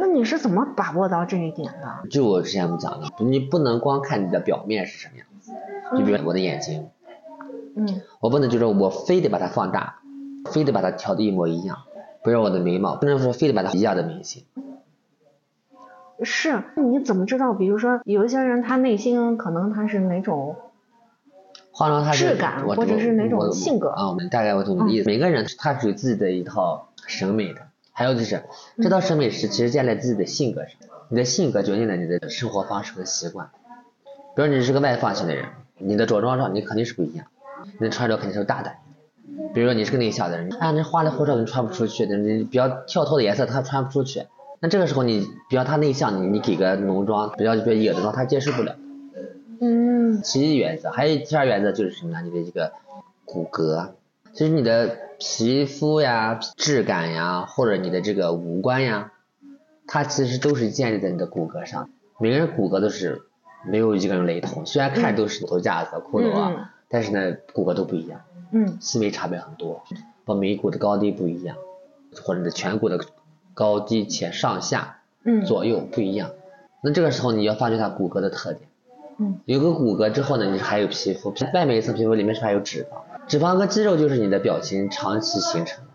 [0.01, 2.09] 那你是怎么把握到这一点的？
[2.09, 5.51] 就我之前讲的，你不能光看你的表面是什么样子，
[5.97, 6.87] 就比如我的眼睛，
[7.75, 9.99] 嗯我不能就是我非得把它放大，
[10.51, 11.79] 非得把它调的一模一样。
[12.23, 14.45] 比如我的眉毛，不能说非得把它一样的明星。
[16.23, 17.53] 是，你怎么知道？
[17.53, 20.55] 比如说有一些人他内心可能他是哪种
[21.71, 24.09] 化妆他是质感或者是哪种性格啊？
[24.09, 25.09] 我们大概我懂你的意思。
[25.09, 27.61] 每个人他是有自己的一套审美的，
[27.99, 28.43] 还有就是
[28.81, 30.71] 这套审美是其实建立在自己的性格上，
[31.09, 33.49] 你的性格决定了你的生活方式和习惯。
[34.37, 35.43] 比如你是个外放型的人，
[35.77, 37.25] 你的着装上你肯定是不一样，
[37.77, 38.77] 你的穿着肯定是大胆。
[39.53, 44.27] 比如说你是个内向的人，啊，那花里胡哨你穿不出去，你比较跳脱的颜色他穿不出去。
[44.61, 48.77] 那这个时候你比较他内向，你你给个浓妆，比较比较野的妆他接受不了。
[49.59, 52.21] 嗯其一原则，还有第二原则就是什么呢？
[52.21, 52.71] 你的这个
[53.25, 53.89] 骨骼，
[54.31, 59.11] 其实你的皮肤呀、质感呀，或者你的这个五官呀，
[59.85, 61.89] 它其实都是建立在你的骨骼上。
[62.19, 63.21] 每个人骨骼都是
[63.65, 69.83] 没有一个人雷同，虽然看着都是头架子、骷髅啊，嗯但是呢骨骼都不一样，嗯细微差别很多，
[70.25, 71.57] 把眉骨的高低不一样，
[72.23, 72.99] 或者你的颧骨的
[73.53, 76.31] 高低且上下嗯左右不一样。
[76.81, 78.69] 那这个时候你要发掘它骨骼的特点。
[79.17, 83.08] 嗯，有个骨骼之后呢，你还有皮肤，外面一层皮肤，里面是还有脂肪。
[83.29, 85.85] 脂肪和肌肉就是你的表情长期形成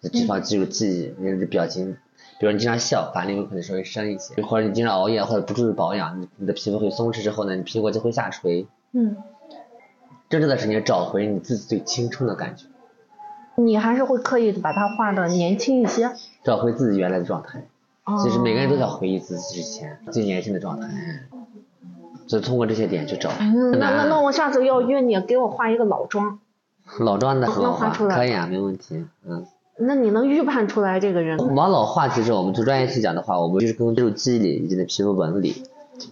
[0.00, 1.96] 的，脂肪肌肉记忆，你的表情，
[2.38, 8.68] 比如你经常笑，法令纹可能稍微深一些，或者你经常熬夜或者不注意保养，你你的皮肤会松弛之后呢，你苹果就会下垂。
[8.92, 9.16] 嗯，
[10.30, 12.66] 真正的是你找回你自己最青春的感觉，
[13.56, 16.12] 你还是会刻意的把它画的年轻一些。
[16.44, 17.66] 找回自己原来的状态。
[18.04, 20.88] 哦其实每个人都想回忆自己之前最年轻的状态，
[22.28, 23.30] 就通过这些点去找。
[23.40, 26.38] 嗯，那那那我下次要约你给我画一个老妆，
[27.00, 29.04] 老妆的很好可以啊，没问题。
[29.26, 29.46] 嗯。
[29.78, 31.36] 那你能预判出来这个人？
[31.54, 35.64] 往老化，其实我们从专业去讲的话，我们就是根据肌理以及你的皮肤纹理，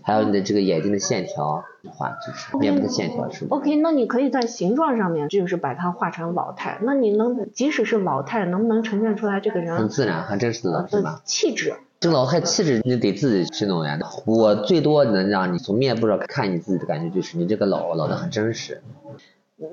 [0.02, 1.64] 还有你的这个眼睛的线条
[1.96, 11.22] 画，就是面部的线条是吧？OK，那你可以在形状上面就是把它画成老态，那你能即使是老态，能不能呈现出来这个人很自然、很真实的，是吧？
[11.24, 11.74] 气质？
[12.00, 13.98] 这个老态气质你得自己去弄呀。
[14.26, 18.82] 我最多能让你从面部上看你自己的感觉就是你这个老老的很真实，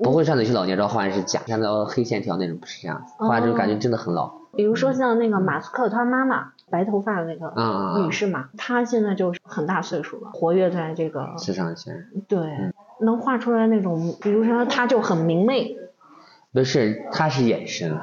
[0.02, 4.32] 不会像那些老年照画完是假，像那黑线条那种不是这样子，画完之后感觉真的很老。
[4.54, 7.52] 比如说像那个马斯克他妈妈，白头发的那个
[8.02, 15.76] 女士嘛，她现在就是很大岁数了，活跃在这个时尚圈对，能画出来那种，比如说她就很明媚
[16.52, 17.98] 不是，她是眼神，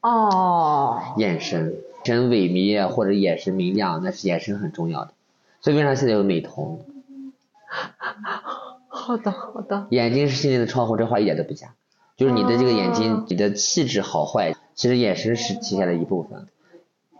[0.00, 5.12] 哦，眼神，神萎靡或者眼神明亮，那是眼神很重要的。
[5.60, 6.80] 所以为啥现在有美瞳？
[9.04, 11.74] 好的好的，眼睛是心灵的窗户，这话一点都不假。
[12.16, 16.46] 就是你的这个眼睛哦，你的气质好坏，其实眼神是体现的一部分。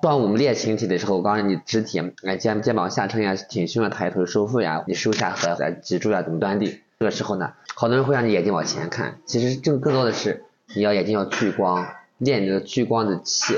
[0.01, 6.81] 当我们练形体的时候，我告诉你肢体，哎肩肩膀下撑呀，挺胸啊，抬头收腹呀，你收下颌哎，脊柱呀怎么端地。
[6.99, 10.45] 这个时候呢，好多人会让你眼睛往前看，其实这个更多的是
[10.75, 13.57] 你要眼睛要聚光，练你的聚光的气。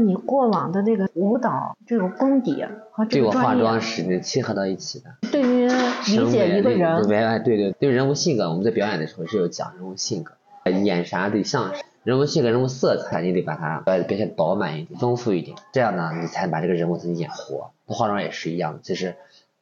[0.00, 5.10] 哦，你过往的这个舞蹈这种功底和这个专业，妆是能契合到一起的。
[5.30, 10.32] 对于理解一个人，对哎对对对人物性格，我们在表演的时候是有讲人物性格，
[10.70, 17.70] 演啥得像啥，人物性格、人物色彩，你得把它表表现饱满一点、丰富一点，这样呢，你才能把这个人物能演活。
[17.86, 19.16] 化妆也是一样的，其实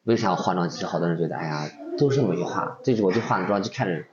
[0.05, 0.69] 为啥我化妆？
[0.69, 4.05] 其实好多人觉得，哎呀，都是没化，就是我就化个妆就看着，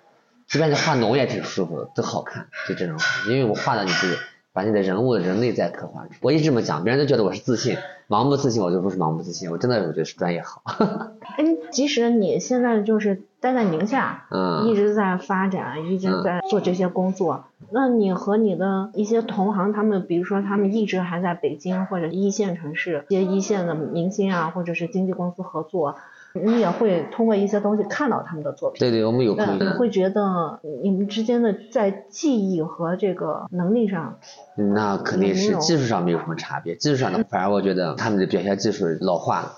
[0.48, 2.98] 即便是化浓也挺舒服的，都好看，就这种，
[3.30, 4.18] 因为我化的你是
[4.56, 6.08] 把你的人物人内在刻画。
[6.22, 7.76] 我一直这么讲，别人都觉得我是自信，
[8.08, 10.62] 盲目自信，我就不是盲目自信，我真的我觉得是专业好。
[11.36, 25.98] 哎，即使你现在就是待在宁夏，嗯一直在发展，一直在做这些工作，那你和你的一些同行，他们比如说他们一直还在北京或者一线城市，一些一线的明星啊，或者是经纪公司合作，
[26.44, 28.80] 你也会通过一些东西看到他们的作品。
[28.80, 34.20] 对对，我们有那空你会觉得你们之间的在技艺和这个能力上，
[34.56, 39.54] 那肯定是技术上没有什么差别，技术上的反而我觉得他们的表现技术老化了，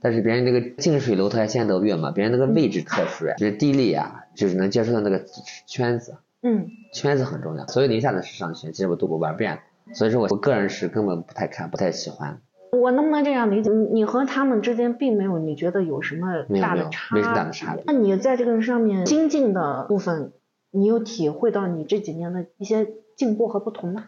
[0.00, 5.24] 但是别人那个近水楼台先得月嘛，别人那个位置特殊呀，就是地利啊，就是能接触到那个
[5.66, 7.66] 圈子，嗯，圈子很重要。
[7.66, 9.60] 所有宁夏的时尚圈，其实我都不玩遍了，
[9.94, 12.40] 所以说我我个人是根本不太看，不太喜欢，
[12.72, 13.70] 我能不能这样理解？
[13.70, 17.84] 你你和他们之间并没有你觉得有什么大的差没什么大的差别。
[17.86, 20.32] 那你在这个上面精进的部分，
[20.70, 24.04] 你有体会到你这几年的一些进步和不同吗？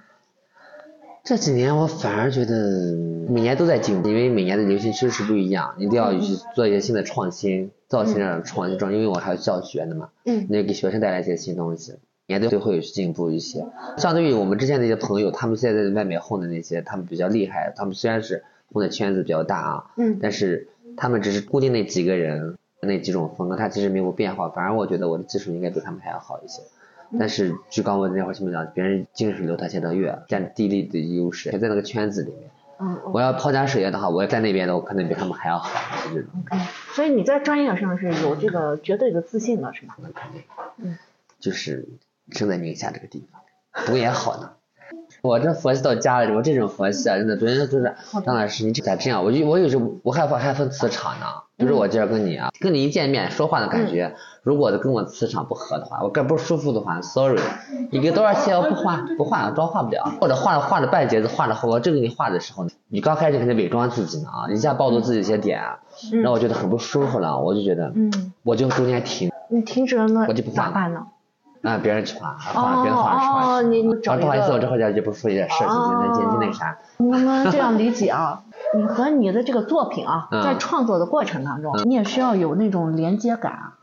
[1.24, 2.96] 这几年我反而觉得
[3.28, 10.46] 每年都在进步，因为每年的流行趋势不一样，一定要去做一些新的创新，造型上的创新，因为我还要教学的嘛，嗯。
[10.48, 13.66] 那给学生带来一些新东西，每年都会有进步一些。
[13.96, 24.48] 相对于我们之前那些朋友，他们现在在外面混的那些，他们比较厉害，他们虽然是混的圈子比较大啊，嗯但是他们只是固定那几个人那几种风格，他其实没有变化。
[24.50, 26.62] 反而我觉得我的技术应该比他们还要好一些。
[27.18, 32.50] 但是就刚我那会儿前面讲，别人近水楼台先得月，占地利的优势，还在那个圈子里面。
[32.80, 35.70] 嗯我要抛家水业的话，我在那边的我可能比他们还要好，
[36.06, 36.30] 是这种。
[36.42, 36.62] ，OK，
[36.92, 39.96] 所以你在专业上是有这个绝对的自信的，是吧？
[41.40, 41.88] 就是
[42.30, 43.40] 生在宁夏这个地方，
[43.86, 44.50] 不过也好呢。
[45.20, 49.24] 我这佛系到家里，我这种佛系啊，真的，昨天就是张老师，你咋这样？
[49.24, 51.26] 我就我有时候我害怕还分磁场呢，
[51.58, 57.40] 就是我今儿跟你啊，跟你一见面说话的感觉，如果跟我磁场不合的话，我感不舒服的话，sorry，
[57.90, 65.80] 你给多少钱我不画不画妆画不了，或者画了画了半截子，画了后我正给你画的时候，你刚开始肯定伪装自己呢啊，一下暴露自己一些点啊，
[66.12, 69.30] 嗯让我觉得很不舒服了，我就觉得嗯，我就中间停。
[69.50, 71.06] 你停止了那我就不画了咋办呢？
[71.62, 78.42] 啊，别人去画，画别人画是哦你你找啊，不好意思，我这会儿就不说一点事情，哦那那那啥，能不能这样理解啊？
[78.74, 83.74] 你和你的这个作品啊，嗯在创作的过程当中，你也需要有那种连接感啊。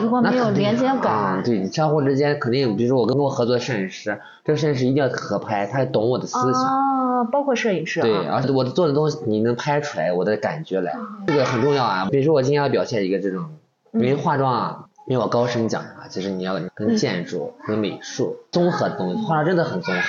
[0.00, 6.62] 如果没有连接啊感，对你相互之间肯定，比如说我跟我合作的摄影师，这个摄影师一定要合拍，他懂我的思想。
[6.62, 10.94] 啊，包括摄影师啊，对，而且我做的东西你能拍出来我的感觉来，
[11.26, 12.08] 这个很重要啊。
[12.10, 13.46] 比如说我今天要表现一个这种，
[13.92, 20.00] 因为化妆啊，因为我高深讲的嘛，其实你要跟建筑、跟美术综合的东西，化妆真的很综合。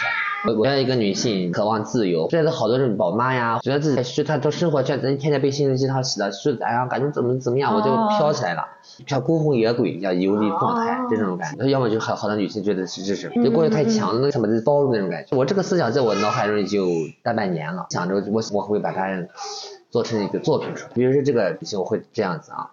[0.48, 8.64] 我我要一个女性渴望自由，现在好多这种宝妈呀，觉得自己是她都生活圈，子天天被心灵鸡汤洗的，是哎呀感觉怎么怎么样，我就哦飘起来了，
[9.08, 11.66] 像孤魂野鬼一样游离状态哦这种感觉。
[11.68, 15.36] 要么就是好好多女性觉得是这是就过于太强了，那个什么的包容那种感觉。
[15.36, 16.88] 我这个思想在我脑海中已经有
[17.24, 19.10] 大半年了，想着我我会把它
[19.90, 20.94] 做成一个作品出来。
[20.94, 22.70] 比如说这个女性，我会这样子啊。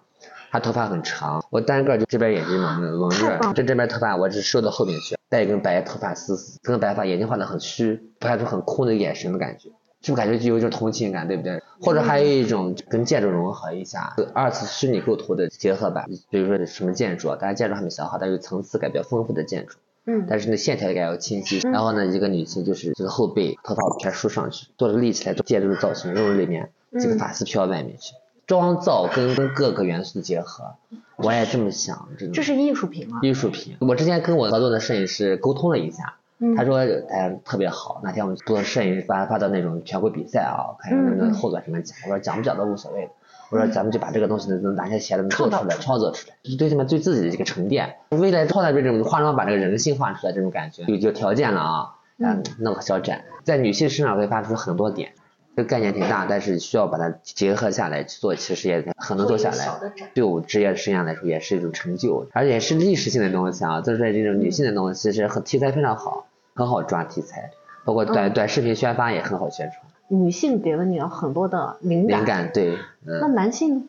[0.53, 9.69] 她头发很长，我单个就这边眼睛蒙着蒙着，这这边头发我只收到后面去，带一根白头发丝丝，这根白发眼睛画的很虚，拍出很空的眼神的感觉。
[10.03, 11.59] 是不是感觉就有一种同情感，对不对？
[11.81, 16.05] 或者还有一种跟建筑融合一下，二次虚拟构图的结合版。
[16.29, 21.61] 比如说什么建筑，当然建筑还没想好，但是层次感比较丰富的建筑，嗯但是那线条也该要清晰。
[21.71, 26.69] 然后呢，一个女性就是这个后背头发全梳上去，做这个立起来，做建筑的造型，肉里面
[27.01, 28.13] 这个发丝飘到外面去，
[28.61, 30.75] 妆造跟跟各个元素的结合，
[31.15, 32.07] 我也这么想。
[32.33, 33.19] 这是艺术品吗？
[33.21, 33.75] 艺术品。
[33.79, 36.77] 我之前跟我合作的摄影师沟通了一下，嗯他说
[37.09, 41.97] 哎特别好，哪天我们做摄影发发到那种全国比赛啊，看看能不能后端什么奖。
[42.05, 43.11] 我说奖不奖都无所谓的，
[43.49, 47.95] 我说咱们就把这个东西能拿下写的能做出来，创作出来，是对他们对自己的一个沉淀。
[48.09, 55.13] 未来创造这种化妆把这个人性化出来这种感觉，有有条件了啊，嗯，弄个小展，在女性身上会发出很多点。
[55.55, 59.69] 这个概念挺大，但是需要把它结合下来去做，其实也很能做下来。
[60.13, 67.51] 对我职业生涯来说也是一种成就，而且是历史性的东西啊，就是说这种女性的东西是很题材非常好，很好抓题材，
[67.85, 69.77] 包括短、短视频宣发也很好宣传。
[70.07, 72.19] 女性给了你很多的灵感。
[72.19, 73.83] 灵感对，那嗯，男性呢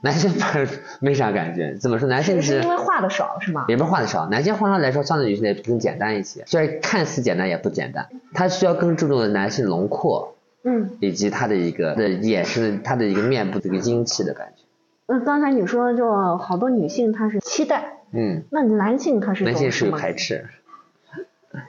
[0.00, 0.68] 男性反而
[1.00, 2.08] 没啥感觉，怎么说？
[2.08, 3.64] 男性是是因为画的少是吗？
[3.68, 10.36] 也不是画的少，男性化妆来说相对女性来更简单一些，虽然看似简单也不简单，他需要更注重的男性轮廓
[10.68, 14.64] 嗯，以及他的一个的眼神，他的一个面部的一个英气的感觉。
[15.06, 19.96] 那刚才你说就好多女性她是期待，嗯，那男性他是男性是有？
[19.96, 20.46] 排斥。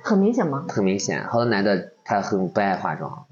[0.04, 0.66] 很明显吗？
[0.68, 3.26] 很明显，好多男的他很不爱化妆，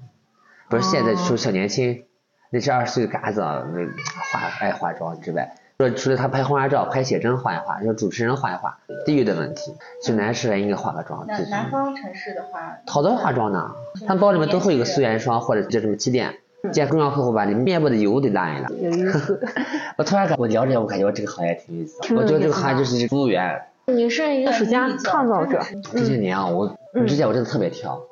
[0.70, 2.04] 不是现在哦说小年轻，
[2.50, 11.24] 那些二十岁的嘎子啊，那化爱化妆之外，说除了他拍婚纱照、拍写真画一化，说主持人画一画，地域的问题，就男士还应该化个妆。
[11.28, 13.70] 就是南南方城市的话，好多化妆呢，
[14.04, 16.34] 他们包里面都会有个素颜霜或者叫什么气垫，
[16.72, 18.68] 见重要客户把你面部的油得拉一拉。
[18.70, 19.40] 有意思。
[19.96, 23.62] 我突然感，我了解，我感觉我这个行业挺有意思我觉得这个行业就是服务员。
[23.86, 25.60] 你是艺术家、创造者，
[25.92, 28.02] 这些年啊，我嗯之前我真的特别挑，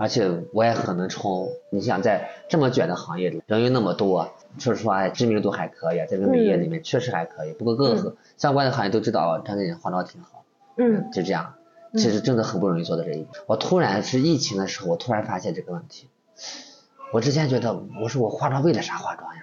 [0.00, 1.48] 而且我也很能冲。
[1.70, 7.52] 你想在这么卷的行业里，人又那么多，说实话，哎知名度还可以，在这个美业里面确实还可以。
[7.52, 10.44] 不过各个相关的行业都知道，张姐化妆挺好，
[10.76, 11.54] 嗯就这样。
[11.94, 13.26] 其实真的很不容易做到这一点。
[13.46, 16.08] 我突然是疫情的时候，我突然发现这个问题。
[17.12, 19.42] 我之前觉得，我说我化妆为了啥化妆呀？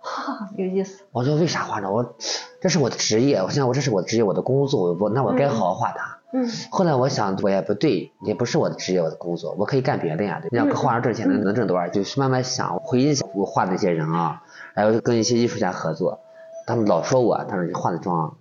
[0.00, 1.04] 哈 有意思。
[1.12, 1.92] 我说为啥化妆？
[1.92, 2.16] 我
[2.60, 6.11] 这是我的职业，我想我这是我的职业，我的工作，我那我该好好画它。
[6.34, 10.40] 嗯后来我想，我也不对，也不是我的职业，我的工作，我可以干别的呀。
[10.40, 11.88] 对，让化妆挣钱能能挣多少？
[11.88, 14.42] 就是慢慢想，回忆想我画的那些人啊，
[14.74, 16.20] 然后跟一些艺术家合作，
[16.66, 18.36] 他们老说我，他说你化的妆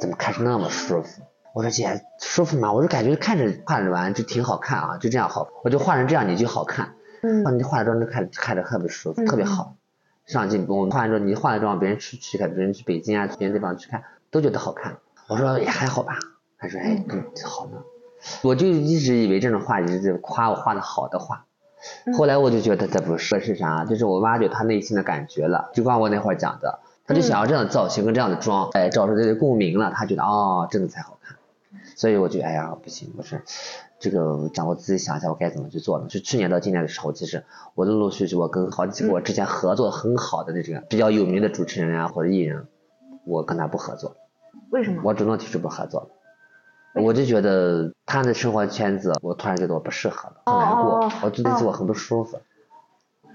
[0.00, 1.22] 怎么看着那么舒服？
[1.54, 2.72] 我说姐舒服吗？
[2.72, 6.94] 我说感觉看着化着完就挺好看啊，就这样好，我就化成这样你就好看。
[7.22, 9.76] 嗯啊，你化了妆就看看着特别舒服，特别好。
[10.26, 14.02] 上镜我化完妆，你化了妆，别人去去看，别人去北京啊，别的地方去看，
[14.32, 14.98] 都觉得好看。
[15.28, 16.18] 我说也还好吧，
[16.66, 17.82] 他说哎，嗯，好呢。
[18.42, 21.44] 我就一直以为这种话就是夸我画的好的话，
[22.16, 25.70] 后来我就觉得这不是是啥，就是我挖掘他内心的感觉了。
[25.72, 31.36] 就刚我那会儿讲的，他就想要这样的造型跟这样的妆，哎，找出这个共鸣了，他觉得哦，这个才好看。
[31.94, 33.42] 所以我就哎呀不行，不是
[34.00, 36.06] 这个让我自己想一下我该怎么去做呢？
[36.08, 37.44] 就去年到今年的时候，其实
[37.76, 42.66] 我陆陆续续我跟好几个我之前合作很好的那这个比较有名的主持人啊或者艺人，
[43.24, 44.16] 我跟他不合作，
[44.70, 45.02] 为什么？
[45.04, 46.08] 我主动提出不合作了。
[46.96, 52.38] 我就觉得他的生活圈子，我突然觉得我不适合了，很难过我觉得我很不舒服。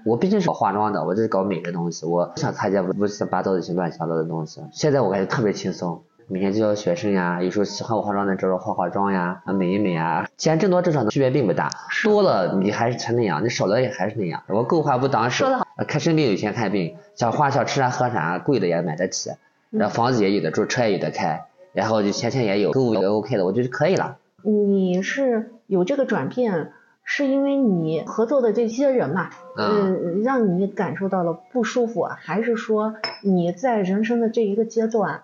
[0.04, 4.60] 我毕竟是搞化妆的，我就是搞美的东西，我不想参加乌七八糟的一些乱七八糟的东西。
[4.72, 11.70] 现在我感觉特别轻松，每天教学生呀，有时候喜欢我化妆的找找化化妆呀，啊美一美啊，钱挣多挣少的区别并不大，
[12.02, 14.42] 多了你还是成那样，你少了也还是那样。
[14.48, 19.30] 我够花不当时说得好，呃看生病有钱看病，想花想吃啥喝啥，贵的也买得起，
[19.70, 24.18] 然后房子也有的住，车也有的开，然后就钱钱也有，购物也 OK 的，我觉得可以了。
[24.42, 26.72] 你是有这个转变，
[27.04, 35.22] 是因为你合作的这些人嘛，嗯呃，让你感受到了不舒服啊，还是说你在人生的这一个阶段，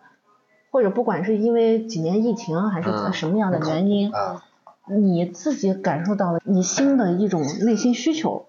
[0.71, 4.43] 或者不管是因为几年疫情，还是嗯什么样的原因，啊，
[4.89, 8.47] 你自己感受到了你新的一种内心需求？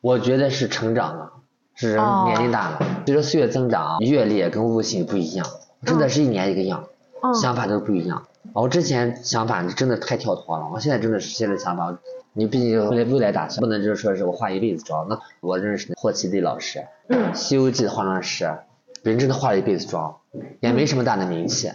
[0.00, 1.32] 我觉得是成长了，
[1.74, 5.46] 是人哦年龄大了，随着岁月增长，阅历也跟悟性不一样，
[5.84, 6.88] 真的是一年一个样，嗯，
[7.40, 8.26] 想法都不一样。
[8.52, 11.96] 我之前想法真的太跳脱了，我现在真的是现在想法，
[12.32, 15.06] 你毕竟未来未来打算，不能就是说是我化一辈子妆。
[15.08, 18.52] 那我认识霍奇丽老师，嗯西游记》的化妆师，
[19.02, 20.16] 人真的化了一辈子妆，
[20.60, 21.70] 也没什么大的名气，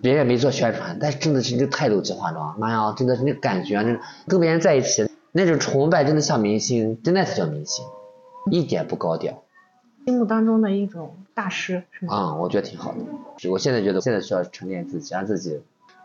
[0.00, 7.84] 别人也没做宣传，但是真的是这个态度去化妆，妈呀，真的是那感觉，那跟别人在一起那种崇拜，真的像明星，真的才叫明星，
[8.50, 9.42] 一点不高调。
[10.06, 12.14] 心目当中的一种大师是吗？
[12.14, 12.98] 啊、我觉得挺好的。
[13.50, 15.60] 我现在觉得，现在需要沉淀自己，让自己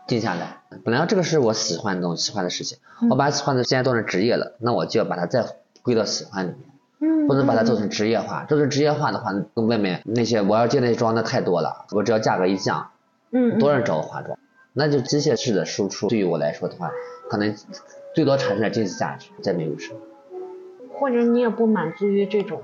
[0.08, 0.60] 静下来。
[0.82, 2.78] 本来这个是我喜欢的东西，喜欢的事情，
[3.08, 5.46] 我把喜欢的现在做成职业了，那我就要把它再
[5.82, 6.58] 归到喜欢里面，
[6.98, 8.44] 嗯，不能把它做成职业化。
[8.46, 12.90] 做成职业化的话，跟外面那些我要接那些妆的太多了，我只要价格一降，
[13.30, 14.36] 嗯，嗯多人找我化妆，
[14.72, 16.08] 那就机械式的输出。
[16.08, 16.90] 对于我来说的话，
[17.30, 17.54] 可能
[18.16, 20.00] 最多产生点经济价值，再没有什么。
[20.92, 22.62] 或者你也不满足于这种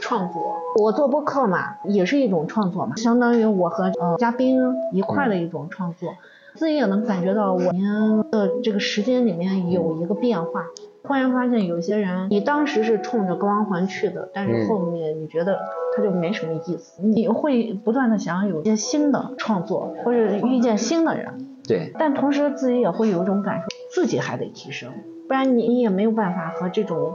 [0.00, 0.56] 创作。
[0.80, 4.58] 我做播客嘛，也是一种创作嘛，相当于我和呃嘉宾
[4.92, 6.14] 一块儿的一种创作。
[6.54, 10.66] 自己也能感觉到我们的这个时间里面有一个变化。
[11.04, 15.58] 忽然发现有些人，你当时是冲着光环去的，但是嗯后面你觉得
[15.96, 21.58] 他就没什么意思，你会不断的想有一些新的创作，或者遇见新的人。
[21.66, 24.92] 对，但同时自己也会有一种感受，自己还得提升，
[25.26, 27.14] 不然你你也没有办法和这种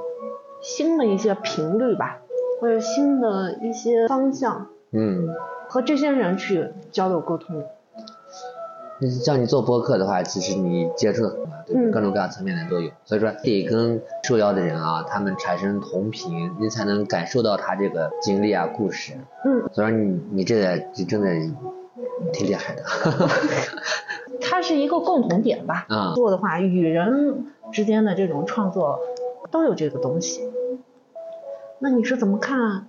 [0.61, 2.17] 新的一些频率吧，
[2.59, 5.29] 或者新的一些方向嗯。
[5.69, 7.63] 和这些人去交流沟通。
[8.99, 19.13] 你像你做播客的话，其实你接触的很广，对各种各样层面的都有，所以说得跟受邀的人啊，他们产生同频，你才能感受到他这个经历啊、故事。
[19.43, 21.29] 嗯，所以说你你这个就真的
[22.31, 22.81] 挺厉害的。
[24.41, 25.85] 它是一个共同点吧。
[25.89, 28.99] 啊做的话，与人之间的这种创作
[29.51, 30.41] 都有这个东西。
[31.79, 32.87] 那你是怎么看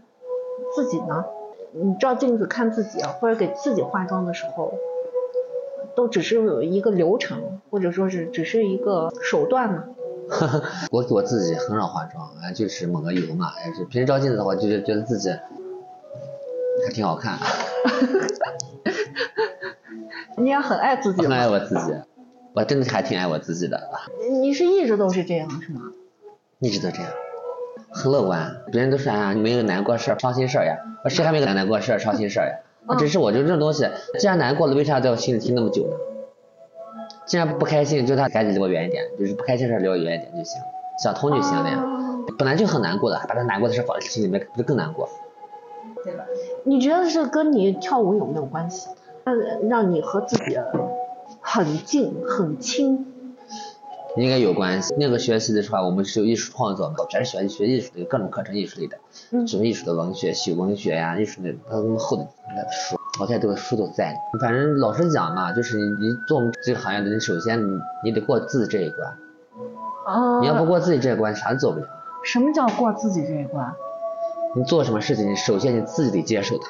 [0.75, 1.25] 自己呢？
[1.73, 4.73] 你照镜子看自己啊，或者给自己化妆的时候，
[5.95, 9.85] 都只是有一个流程，或者说是只是一个手段呢？
[10.91, 13.53] 我给我自己很少化妆，啊，就是抹个油嘛，
[13.91, 17.39] 平时照镜子的话，就是觉得自己还挺好看，
[20.37, 21.49] 你也很爱自己很爱？
[21.49, 21.95] 我自己，
[22.55, 23.91] 我真的还挺爱我自己的，
[24.41, 25.81] 你是一直都是这样是吗？
[26.61, 27.11] 一直都这样，
[27.91, 28.63] 很乐观。
[28.73, 32.97] 别人都说啊，你没有难过事儿、伤心事儿呀，我谁还没有难过事儿、伤心事儿呀？
[32.99, 35.97] 只是我就这种东西，既然难过了，为啥在我心里听那么久呢？
[37.27, 40.61] 既然不开心，就他赶紧离我远一点，就是不开心事儿离我远一点就行，
[41.03, 41.83] 想通就行了呀。
[41.85, 41.95] 哦
[42.39, 45.09] 本来就很难过的，还把他难过的事放在心里面，不是更难过？
[46.05, 46.27] 对吧？
[46.65, 48.91] 你觉得是跟你跳舞有没有关系？
[49.25, 49.37] 让，
[49.69, 50.59] 让你和自己
[51.41, 53.07] 很近很亲。
[54.23, 54.95] 应该有关系。
[54.99, 58.99] 那个学习的时候，我们是有艺术创作嘛，全是学学艺术的，各种课程艺术类的，
[59.31, 62.27] 嗯什么艺术的文学、系文学呀、艺术的，还有那么厚的
[62.71, 64.17] 书，好像这个书都在。
[64.41, 69.17] 反正老实讲嘛，就是你你做我们这个行业的，你首先你你得过自己这一关，
[70.07, 71.87] 哦你要不过自己这一关，啥都做不了。
[72.25, 73.73] 什么叫过自己这一关？
[74.57, 76.69] 你做什么事情，你首先你自己得接受它，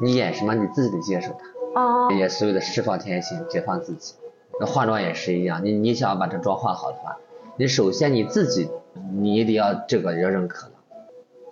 [0.00, 1.32] 你演什么你自己得接受
[1.74, 4.14] 它，哦，也所谓的释放天性，解放自己。
[4.60, 7.16] 那化妆也是一样，你你想要把这妆化好的话，
[7.56, 8.70] 你首先你自己
[9.12, 10.72] 你得要这个要认可了。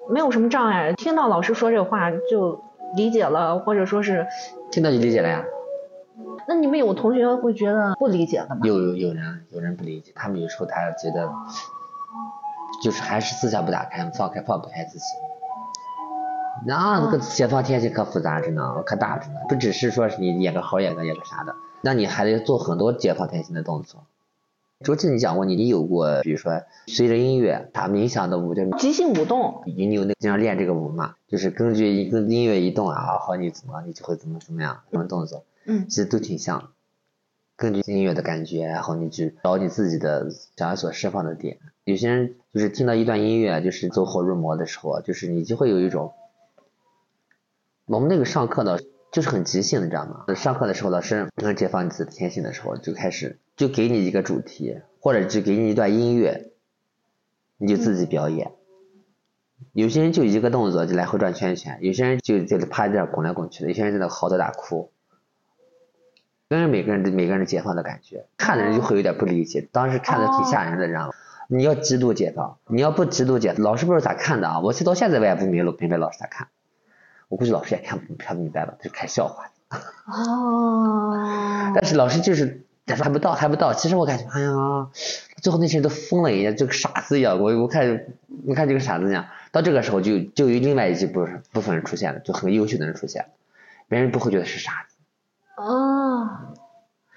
[0.08, 2.60] 没有什么障碍，听到老师说这话就
[2.96, 4.26] 理解了，或者说是，
[4.70, 5.44] 听到就理解了呀。
[6.48, 8.60] 那你们有同学会觉得不理解的吗？
[8.62, 11.28] 有有有人有人不理解，他们有时候他觉得
[12.82, 15.04] 就是还是思想不打开，放开放不开自己。
[16.64, 24.06] 那这个解放天性可复杂着呢，可大着呢，不只是说是你演个好演个演个啥的，那你还得做很多解放天性的动作。
[24.84, 36.72] 周记你讲过，你有过，比如说随着音乐，打冥想的舞，就即兴舞动，你有那经常练这个舞嘛，就是根据一个音乐一动啊，好你怎么你就会怎么怎么样，什么动作，嗯其实都挺像。
[37.56, 41.58] 根据音乐的感觉，然后你去找你自己的想要所释放的点。
[41.84, 46.12] 有些人就是听到一段音乐，就是走火入魔的时候，就是你就会有一种，
[47.86, 48.78] 我们那个上课呢，
[49.12, 50.34] 就是很即兴的，你知道吗？
[50.34, 56.50] 上课的时候，老师能解放你自己的天性的时候，就开始就给你一个主题，或者就给你一段音乐，
[57.56, 58.52] 你就自己表演。
[59.72, 64.92] 有些人就一个动作就来回转圈圈，有些人就就趴在这儿滚来滚去的，有些人在那嚎啕大哭。
[66.48, 71.14] 跟着每个人的每个人的解放的感觉，看的人就会有点不理解，当时看的挺吓人的，知道吗？
[71.48, 74.60] 你要极度解放，你要不极度解放，老师不知道咋看的啊！
[74.60, 76.48] 我到现在我也不明明白老师咋看，
[77.28, 79.50] 我估计老师也看不看不明白吧，就看笑话。
[80.06, 84.88] 哦，但是老师就是还不到还不到，其实我感觉，哎呀，
[85.42, 87.40] 最后那些人都疯了一样，就跟傻子一样。
[87.40, 88.06] 我我看
[88.46, 89.26] 我看就跟傻子一样。
[89.50, 93.28] 到这个时候就就有另外一部分部分人出现了，就很优秀的人出现了，
[93.88, 94.96] 别人不会觉得是傻子。
[95.56, 96.28] 哦，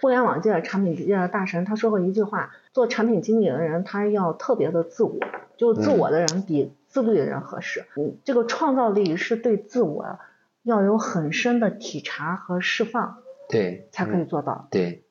[0.01, 5.19] 互联网界的、产品界的大神他说过一句话：做产品经理的人，他要特别的自我，
[5.57, 7.85] 就自我的人比自律的人合适。
[7.95, 10.19] 嗯，这个创造力是对自我
[10.63, 14.67] 要有很深的体察和释放对，才可以做到。
[14.69, 15.03] 对，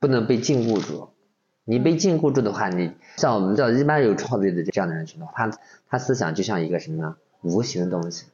[0.00, 1.10] 不能被禁锢住。
[1.64, 7.16] 你被禁锢住的话，你像我们叫一般有创造力的这样的人群的话，他他思想就像一个什么呢？
[7.42, 8.26] 无形的东西，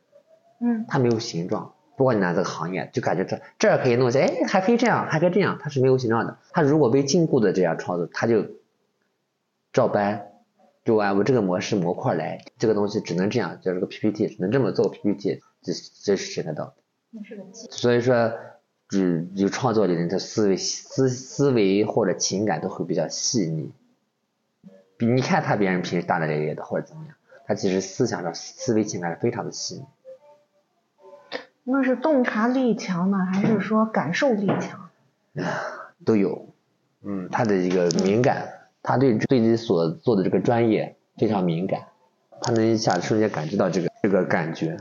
[0.61, 1.75] 嗯他没有形状。
[1.97, 6.39] 不管你拿这个行业，就感觉这这儿可以弄起来，哎，还可以这样，还可以这样，它是没有形状的。
[6.53, 8.47] 他如果被禁锢的这样创作，他就
[9.73, 10.29] 照搬，
[10.89, 16.73] 就按我这个模式模块来，这个东西只能这样，就这个 PPT 只能这么做 PPT，这这是谁得到？
[17.53, 18.33] 所以说，
[18.97, 23.71] 嗯，有创作的人的思维思思维或者情感都会比较细腻。
[24.97, 27.15] 比你看他别人平时大大咧咧的或者怎么样，
[27.45, 29.85] 他其实思想上思维情感是非常的细腻。
[31.65, 34.89] 那是洞察力强呢，还是 说感受力强？
[36.07, 36.49] 都有，
[37.03, 41.89] 嗯，他的一个敏感，他对对自己所做的这个专业非常敏感，
[42.41, 44.77] 他能一下瞬间感知到这个这个感觉，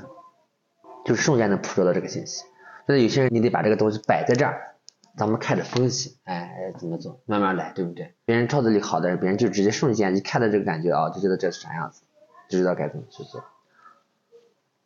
[1.05, 2.45] 就瞬间能捕捉到这个信息。
[2.85, 4.75] 但是有些人你得把这个东西摆在这儿，
[5.17, 8.13] 咱们看着分析，哎，怎么做，慢慢来，对不对？
[8.23, 12.03] 别人创造力好的人，别人就直接瞬间一看到这个感觉啊，就觉得这是啥样子，
[12.47, 13.43] 就知道该怎么去做，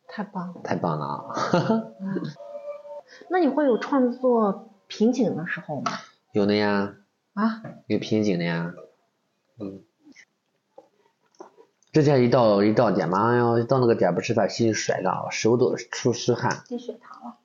[0.08, 0.60] 太棒了！
[0.64, 1.34] 太棒了啊！
[3.28, 5.92] 那你会有创作瓶颈的时候吗？
[6.32, 6.94] 有的呀，
[7.34, 8.74] 啊，有瓶颈的呀，
[9.62, 9.80] 嗯。
[11.92, 16.62] 之前一到一到点嘛，哎呦，一到那个点不吃饭，心甩的，手都出湿汗。
[16.66, 17.36] 低血糖了。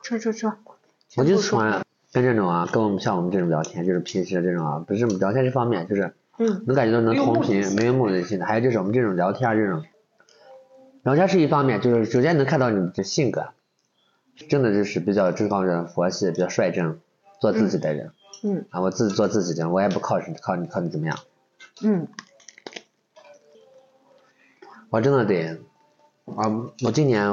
[0.00, 0.52] 吃吃吃，
[1.16, 8.46] 我就喜欢跟这种啊，跟我们像我们这种聊天，就是平时这种啊，不是聊天这方面，就是嗯能感觉到能同频没有目的，性没有目的性的。
[8.46, 9.82] 还有就是我们这种聊天这种，
[11.02, 13.48] 聊天是一方面，就是首先能看到你的性格，
[14.48, 17.00] 真的就是比较这方面佛系，比较率真，
[17.40, 18.06] 做自己的人。
[18.06, 18.12] 嗯
[18.70, 21.18] 啊，我自己做自己的，我也不靠你靠你靠你怎么样，
[21.82, 22.08] 嗯，
[24.90, 25.58] 我真的得，
[26.26, 26.50] 啊，
[26.84, 27.26] 我今年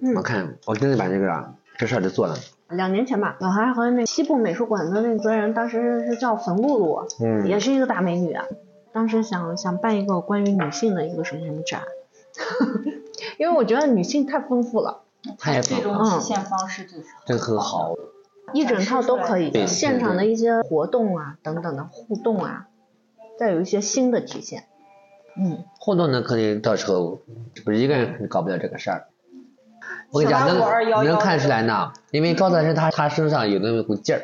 [0.00, 0.14] 嗯。
[0.14, 2.36] 我看我真的把这个啊这事儿就做了，
[2.68, 7.46] 两年前吧，我还和那西部美术馆的那个责任人，当时是叫冯露露，嗯。
[7.46, 8.44] 也是一个大美女啊。
[8.92, 11.82] 当时想想办一个关于女性的一个什么什么展，
[13.38, 15.00] 因为我觉得女性太丰富了，
[15.38, 17.94] 太这种体现方式就是这很好，
[18.52, 22.68] 一整套都可以对，现场的一些活动啊等等的互动啊，
[23.38, 24.64] 再有一些新的体现。
[25.36, 27.20] 嗯，互动呢，肯定到时候
[27.64, 29.06] 不是一个人肯定搞不了这个事儿。
[30.10, 34.20] 我跟你讲，小能能看出来呢，因为高材生他他身上有那么股劲儿，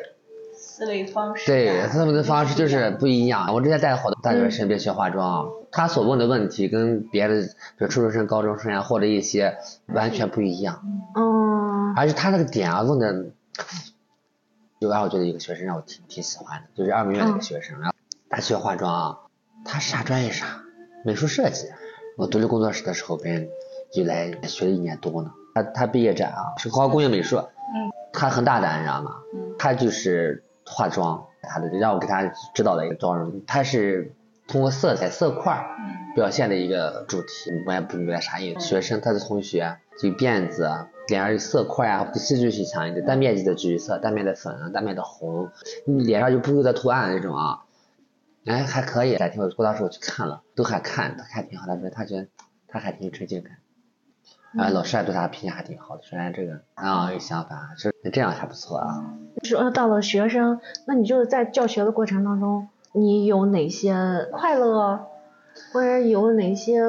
[0.53, 1.55] 思维方式啊。
[1.55, 3.51] 对他们的方式就是不一样。
[3.53, 7.49] 我之前带好多大学生别学化妆，他所问的问题跟别的，比
[7.79, 9.57] 如初中生、高中生啊，或者一些
[9.87, 10.83] 完全不一样，
[11.15, 13.31] 嗯，而且他那个点啊问的，
[14.79, 17.95] 就让我觉得一个学生让我挺挺喜欢的，就是二美院的一个学生，然后
[18.29, 19.19] 他学化妆啊，
[19.65, 20.63] 他啥专业啥，
[21.03, 21.67] 美术设计。
[22.17, 23.49] 我独立工作室的时候，别人
[23.91, 25.31] 就来学了一年多呢。
[25.53, 29.15] 他他毕业展啊是华工业美术，嗯他很大胆，你知道吗？
[29.33, 32.23] 嗯他就是化妆，他的让我给他
[32.53, 34.13] 指导了一个妆容，他是
[34.47, 38.61] 通过色彩色块嗯表现的一个主题，我也不明白啥意思。
[38.61, 40.69] 学生他的同学就辫子、
[41.07, 45.49] 脸上有色块啊，比戏剧性强一点，单面积的橘色、单面的粉啊、单面的红，
[45.85, 47.65] 你脸上就不会的图案那种啊，
[48.45, 49.17] 哎还可以。
[49.17, 52.27] 改天我过到时候去看了，都还看，他还挺好，他说他觉得
[52.67, 53.57] 他还挺有沉浸感。
[54.57, 59.13] 啊，老师还对他评价还挺好的，说哎这个啊有想法，是这样还不错啊。
[59.43, 63.93] 说到了学生，那你就是在教学的过程当中，你有哪些
[64.31, 65.07] 快乐，
[65.71, 66.81] 或者有哪些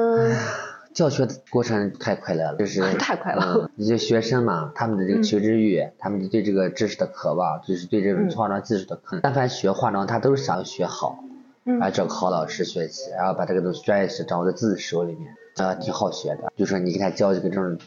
[0.93, 9.19] 教学的过程太快乐了，就是 太快乐嗯，这些学生嘛，他们的这个求知欲，他们对这个知识的渴望，就是对这种嗯化妆技术的渴。
[9.23, 11.23] 但凡学化妆，他都是想学好，
[11.65, 16.51] 嗯啊，找个好老师学习，然后把这个东西专业是掌握在自己手里面，呃，挺好学的。
[16.57, 17.77] 就说你给他教这个这种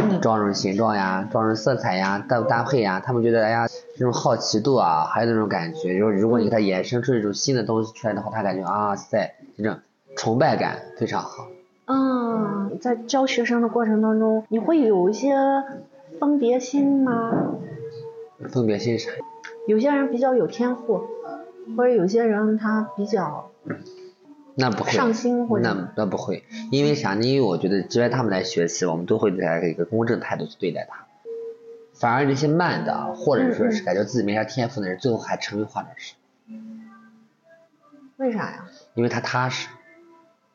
[0.00, 9.78] 嗯妆容形状呀、妆容色彩呀、搭不搭配呀，他们觉得哎呀，这种好奇度啊，还有那种感觉，就是如果你给他衍生出一种新的东西出来的话，他感觉啊塞，这种
[10.16, 11.46] 崇拜感非常好。
[11.88, 15.34] 嗯，在教学生的过程当中，你会有一些
[16.20, 17.54] 分别心吗？
[18.50, 19.10] 分别心啥。
[19.66, 21.06] 有些人比较有天赋，
[21.76, 23.50] 或者有些人他比较
[24.54, 27.22] 那不会，上心或者那那不会，因为啥呢？
[27.22, 31.06] 因为我觉得只要他们来学习，我们都会对他一个公正态度去对待他。
[31.94, 36.14] 反而那些慢的，或者说是感觉自己没啥天赋的人，最后还成为化妆师，
[38.18, 38.66] 为啥呀？
[38.92, 39.68] 因为他踏实。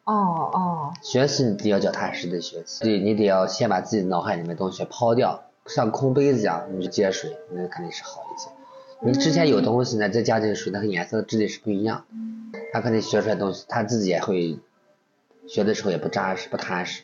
[0.06, 8.50] 哦哦，学习你得要脚踏实地学习，对你得要先把自己脑海里面东西抛掉，像空杯子一样，你去接水，那肯定是好一些。
[9.06, 12.04] 你之前有东西呢，再加进水，那个颜色的质地是不一样
[12.54, 12.60] 的。
[12.72, 14.60] 他肯定学出来东西，他自己也会
[15.48, 17.04] 学的时候也不扎实、不踏实。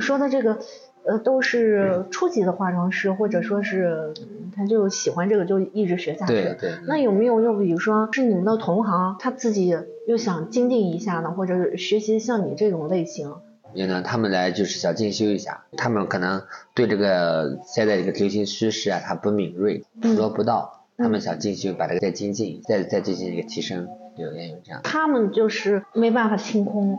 [0.00, 0.58] 说的这个，
[1.04, 6.32] 呃，都是初级的化妆师，或者说是嗯他就喜欢这个，就一直学下去。
[6.32, 9.76] 对对，那有没有就比如说是你们的同行，他自己
[10.06, 13.34] 又想精进一下呢，或者是学习像你这种类型？
[13.72, 16.42] 也呢，他们来就是想进修一下，他们可能
[16.74, 24.80] 对这个现在这个流行趋势啊，他不敏锐，捕捉不到，他们想进修，把这个再精进，再再进行一个提升，有也有这样。
[24.84, 26.98] 他们就是没办法清空，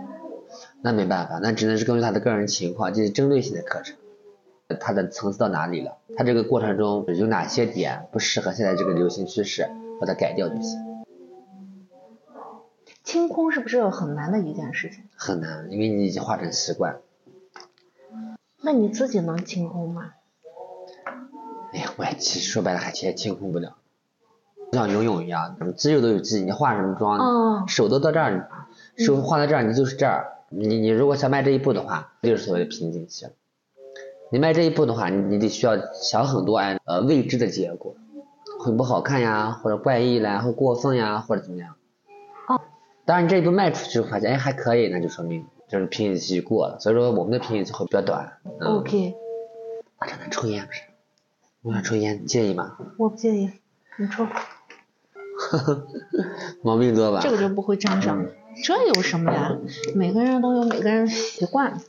[0.81, 3.95] 那没办法，那只能是根据他的个人情况，这是针对性的课程，
[4.79, 9.69] 他的层次到哪里了，他这个过程中有哪些点不适合现在这个流行趋势，
[10.01, 10.94] 把它改掉就行。
[13.05, 15.03] 清空是不是很难的一件事情？
[15.15, 16.97] 很难，因为你已经化成习惯。
[18.61, 20.11] 那你自己能清空吗？
[21.71, 23.75] 哎呀，我也其实说白了还其实清空不了，
[24.71, 28.49] 就像游泳一样，肌肉都有记忆，你化什么妆，哦手都到这儿，
[28.97, 30.31] 手画到这儿，你就是这儿。
[30.49, 33.31] 你你如果想迈这一步的话，这就是所谓的瓶颈期了。
[34.31, 37.95] 你迈这一步的话，你你得需要想很多哎呃未知的结果，
[38.59, 41.75] 会不好看呀，或者怪异啦，会过分呀，或者怎么样。
[43.05, 43.07] 哦。
[43.07, 46.79] 当然你这一步卖出去，发现哎还可以，那就说明就是瓶颈期过了。
[46.79, 48.37] 所以说我们的瓶颈期会比较短。
[48.43, 49.15] 嗯、OK，
[49.99, 50.81] 我正在抽烟不是？
[51.61, 52.77] 我想抽烟，介意吗？
[52.97, 53.51] 我不介意，
[53.97, 54.27] 你抽，
[56.61, 57.19] 毛病多吧？
[57.21, 58.25] 这个就不会沾上。
[58.63, 59.57] 这有什么呀？
[59.95, 61.81] 每个人都有每个人习惯。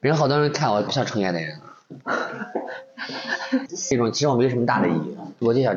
[0.00, 1.60] 人好多人看我不像抽烟的人。
[3.88, 5.76] 这种其实我没什么大的意义，我就想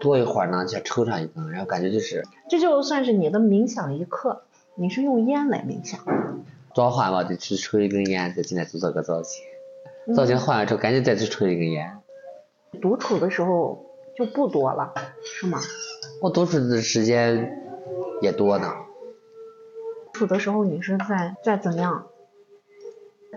[0.00, 4.42] 多一会儿呢，就想抽上一根，然后感觉就是这就算是你的冥想一刻，
[4.74, 6.00] 你是用烟来冥想。
[6.74, 9.44] 召唤嘛，就去抽一根烟，再进来做做个造型，
[10.14, 11.98] 造型换完之后赶紧再去抽一根烟。
[12.80, 13.84] 独处的时候
[14.16, 15.60] 就不多了，是吗？
[16.22, 17.58] 我独处的时间
[18.22, 18.72] 也多呢。
[20.12, 22.06] 独处的时候你是在在怎么样？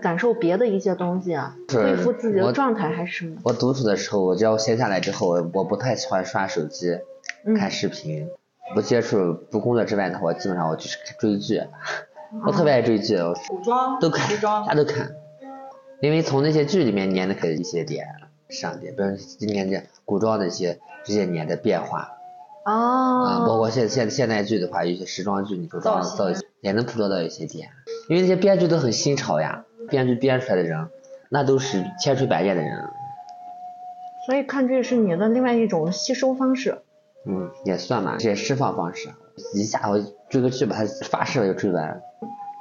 [0.02, 3.36] 感受别的一些东西啊，是恢复自己的状态还是什么？
[3.44, 6.98] 我独处的时候，我只要闲下来之后，我我不太喜欢刷手机、
[7.44, 7.54] 嗯。
[7.54, 8.28] 看视频，
[8.74, 11.62] 不接触不工作之外的话，我基本上我就是追剧。
[12.44, 13.16] 我特别爱追剧，
[13.48, 14.36] 古装、都看，
[14.66, 15.12] 啥都看，
[16.00, 18.04] 因为从那些剧里面粘的可以一些点
[18.48, 22.10] 上点，比如今年这古装的一些这些年的变化
[22.64, 27.70] 啊，包哦，括现现现代剧的话，有些时装剧你都装造型造型也能捕捉到一些点，
[28.08, 30.88] 因为那些编剧都很新潮呀，编剧编出来的人
[31.28, 32.88] 那都是千锤百炼的人，
[34.26, 36.78] 所以看剧是你的另外一种吸收方式。
[37.24, 39.08] 嗯，也算吧，这些释放方式，
[39.54, 42.00] 一下我追个剧把它发誓了就追完。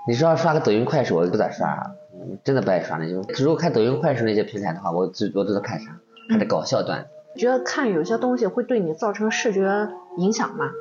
[0.08, 3.14] 你说要刷个抖音快手，我不咋刷，嗯真的不爱刷那些。
[3.14, 6.00] 如果看抖音快手那些平台的话，我最多都是看啥，
[6.30, 10.72] 看的搞笑段子，觉得看有些东西会对你造成视觉影响吗？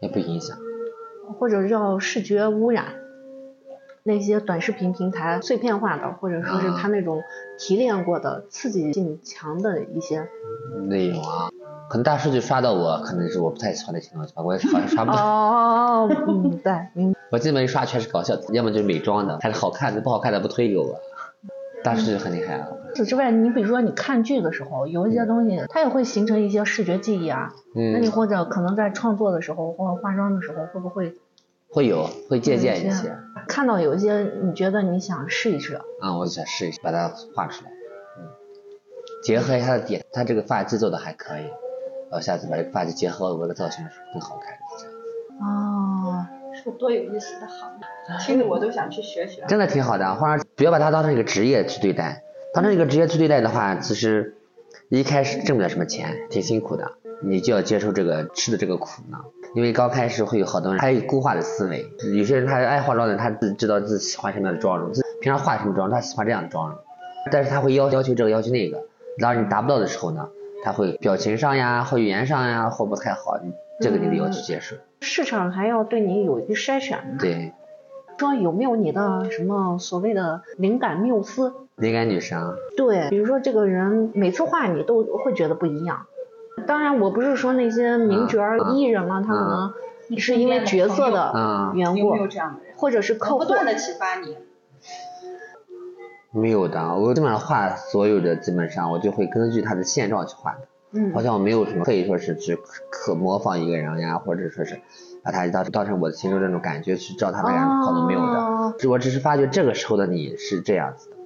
[0.00, 0.56] 也不影响。
[1.38, 2.86] 或者叫视觉污染？
[4.02, 7.22] 那些短视频平台碎片化的，或者说是它那种
[7.58, 10.26] 提炼过的、刺激性强的一些。
[10.88, 11.50] 内容啊，
[11.88, 15.18] 可能大数据刷到我，可能是我不太喜欢的情东西吧，我也好像刷不 到。
[15.22, 17.18] 哦，嗯，对，明白。
[17.30, 20.98] 我基本一刷全是搞笑的，要么就是美妆的，还是好看的，不好看的不推给我。
[21.82, 22.68] 大数据很厉害啊。
[22.94, 27.54] 除此之外，你比如说你看剧的时候，有一些东西它也会形成一些视觉记忆啊。
[27.74, 31.14] 嗯那你嗯，或者可能在创作的时候或者化妆的时候，会不会
[31.70, 33.16] 会有会借鉴一些
[33.48, 35.80] 看到有一些你觉得你想试一试？
[36.00, 37.70] 啊，我想试一试把它画出来。
[38.18, 38.26] 嗯，
[39.22, 41.44] 结合一下它的点，他这个发髻做的还可以，
[42.10, 44.56] 我下次把这个发髻结合我的造型更好看。
[45.40, 49.42] 哦，是多有意思的行业，听着我都想去学学。
[49.48, 52.22] 真的挺好的，或者不要把它当成一个职业去对待。
[52.52, 54.36] 当成一个职业去对待的话，其实
[54.88, 56.92] 一开始挣不了什么钱，挺辛苦的，
[57.22, 59.18] 你就要接受这个吃的这个苦呢。
[59.54, 66.78] 因为刚开始会有好多人，他有固化的思维，有些人他爱化妆的，他自知道自己喜欢什么样的妆容，自己平常化什么妆，他喜欢这样的妆容，
[67.32, 68.84] 但是他会要要求这个要求那个，
[69.18, 70.28] 当然你达不到的时候呢，
[70.62, 73.40] 他会表情上呀，或语言上呀，或不太好，
[73.80, 74.76] 这个你得要去接受。
[75.00, 77.16] 市场还要对你有一个筛选呢。
[77.18, 77.52] 对，
[78.18, 81.52] 说有没有你的什么所谓的灵感缪斯？
[81.74, 82.38] 灵感女神，
[82.76, 86.06] 对，比如说这个人每次画你都会觉得不一样。
[86.66, 88.40] 当然，我不是说那些名角
[88.72, 92.12] 艺人嘛，他可能是因为角色的嗯缘故？
[92.76, 93.38] 或者是客户。
[93.40, 94.36] 不断的启发你。
[96.32, 100.60] 没有的，我基本上画所有的基本上我就会根据他的现状去画的。
[100.92, 102.58] 嗯好像我没有什么可以说是去
[102.90, 104.80] 可模仿一个人呀，或者说是
[105.22, 108.26] 把他当当成我心中这种感觉去照他那样跑都没有的。
[108.26, 111.16] 哦我只是发觉这个时候的你是这样子的，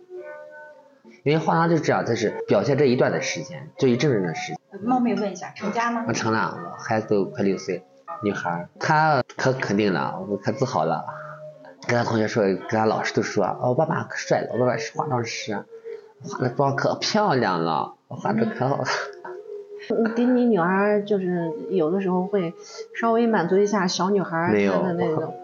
[1.22, 4.58] 因为化妆就是这样，它是表现这一段的时间，这一阵子的时间。
[4.82, 6.12] 冒昧问一下，成家吗我？
[6.12, 7.84] 成了，我孩子都快六岁，
[8.22, 11.04] 女孩，她可肯定了，我可自豪了。
[11.86, 15.64] 跟她同学说，跟她老师都说，哦，我爸爸可帅了，我爸爸是化妆师，
[16.22, 18.84] 化的妆可漂亮了，化的可好了。
[19.90, 22.54] 你给你女儿就是有的时候会
[22.98, 25.34] 稍微满足一下小女孩儿没有她的那种。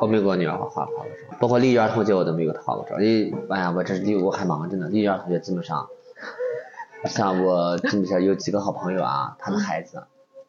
[0.00, 3.02] 我没有给我女儿化化过妆，包括六一儿童节我都没有给她化过妆。
[3.02, 4.88] 因为哎呀，我这六我还忙着呢。
[4.88, 5.86] 六一儿童节基本上，
[7.06, 10.02] 像我基本上有几个好朋友啊，他的孩子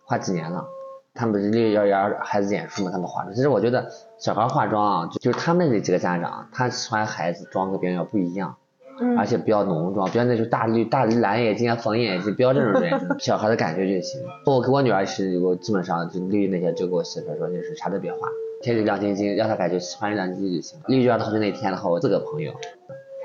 [0.03, 0.65] 画几年了，
[1.13, 3.33] 他们不是六一、幼儿孩子演出嘛，他们化妆。
[3.33, 3.89] 其实我觉得
[4.19, 8.55] 小孩化妆啊，就就是他们那几个家长，他喜欢孩子妆跟别人要不一样，
[8.99, 14.21] 嗯而且不要浓妆，不要那种大绿大蓝眼睛啊、粉眼睛，不要这种人， 小孩的感觉就行。
[14.45, 18.27] 我给我女儿是，我基本上就绿那些就给我媳妇说，就是啥都别画，
[18.61, 20.85] 天就亮晶晶，让她感觉喜欢亮晶晶就行了。
[20.87, 22.51] 绿幼儿同学那天的话，我四个朋友。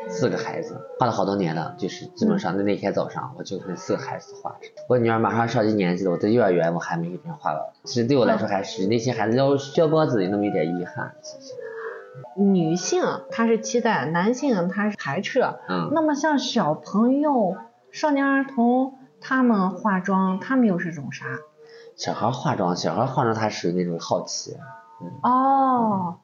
[0.09, 4.69] 四个孩子画了好多年了，就是基本上那那天早上我就跟四个孩子画着。
[4.89, 7.61] 我女儿马上上一年级了，我在幼儿园我还没给别人画完。
[7.85, 11.15] 其实对我来说还是那些孩子要削脖子有那么一点遗憾。
[11.23, 11.55] 其实，
[12.37, 15.41] 女性她是期待，男性他是排斥。
[15.69, 17.57] 嗯，那么像小朋友、
[17.91, 21.27] 少年儿童，他们化妆，他们又是种啥？
[21.97, 24.57] 小孩化妆，小孩化妆他属于那种好奇，
[25.23, 26.19] 哦，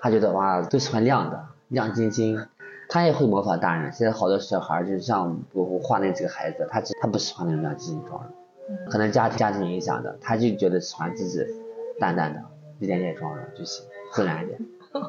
[0.00, 2.46] 他觉得哇都喜欢亮的，亮晶晶。
[2.90, 3.92] 他也会模仿大人。
[3.92, 11.46] 现在好多小孩儿就是像我画那几个孩子，他他不喜欢那种亮晶晶妆容，可能家庭家庭影响的，他就觉得喜欢自己
[12.00, 12.42] 淡淡的
[12.80, 14.58] 一点点妆容就行，自然一点。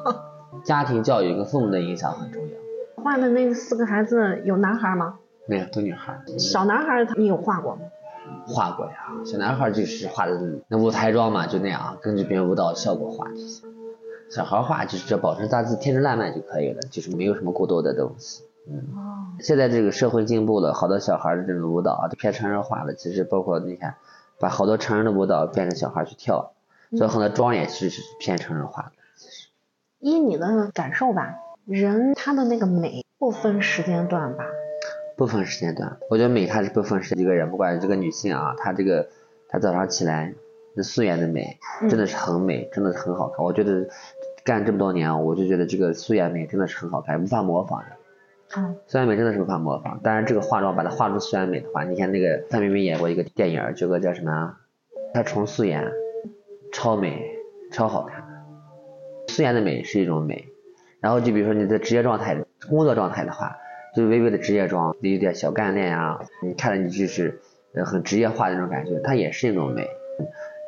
[0.64, 3.02] 家庭教育跟父母的影响很重要。
[3.02, 5.18] 画的那四个孩子有男孩吗？
[5.46, 6.20] 没有，都女孩。
[6.38, 7.80] 小男孩你有画过吗？
[8.46, 8.92] 画过呀，
[9.24, 13.71] 小男孩儿就是画的那舞台妆嘛，就那样，根据别人舞蹈效果画就行。
[14.34, 18.42] 小孩儿画就是只要保持大自己天真烂漫就可以了，就是没有什么过多的东西。
[18.66, 22.94] 嗯，哦，现在这个社会进步了，好多小孩儿的这种舞蹈啊都偏成人化了。
[22.94, 23.96] 其实包括你看，
[24.38, 26.52] 把好多成人的舞蹈变成小孩儿去跳，
[26.96, 28.92] 所以很多妆也是是偏成人化的。
[29.16, 29.48] 其实
[30.00, 31.34] 依你的感受吧，
[31.66, 34.46] 人他的那个美不分时间段吧？
[35.14, 39.08] 不分时间段，我觉得美它是不分时一个人，不管这个女性啊，她这个
[39.48, 40.34] 她早上起来
[40.74, 41.58] 那素颜的美
[41.90, 43.44] 真的是很美，真的是很好看。
[43.44, 43.88] 我觉得
[44.44, 47.86] 干这么多年啊，我就觉得这个素颜美真的是很好看，无法模仿的。
[48.56, 54.58] 嗯，素颜美真的是无法模仿，当然这个化妆把它化成素颜美的话，你看那个范冰冰演过一个电影儿，这个叫什么啊？
[55.14, 55.90] 她重素颜，
[56.72, 57.22] 超美，
[57.70, 58.22] 超好看。
[59.28, 60.48] 素颜的美是一种美，
[61.00, 62.36] 然后就比如说你的职业状态、
[62.68, 63.56] 工作状态的话，
[63.94, 67.40] 就微微的职业妆，有点小干练啊，你看着你就是
[67.74, 69.88] 呃很职业化的那种感觉，它也是一种美。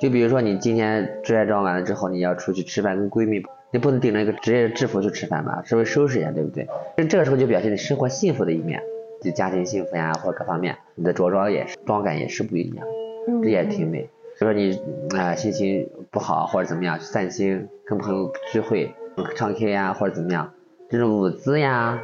[0.00, 3.42] 就比如说你今天职业妆完了之后，你要出去吃饭跟闺蜜，
[3.74, 6.68] 你不能顶着一个职业制服去吃饭吧，稍微收拾一下，对不对？
[6.96, 8.80] 这这个时候就表现你生活幸福的一面，
[9.20, 12.86] 就家庭幸福呀，或者各方面，你的着装也是妆感也是不一样，
[13.26, 14.08] 嗯这也挺美。
[14.36, 18.94] 所以说你啊、呃心情不好或者怎么样去散心，跟朋友聚会
[19.34, 20.52] 唱 K 呀或者怎么样，
[20.88, 22.00] 这种舞姿呀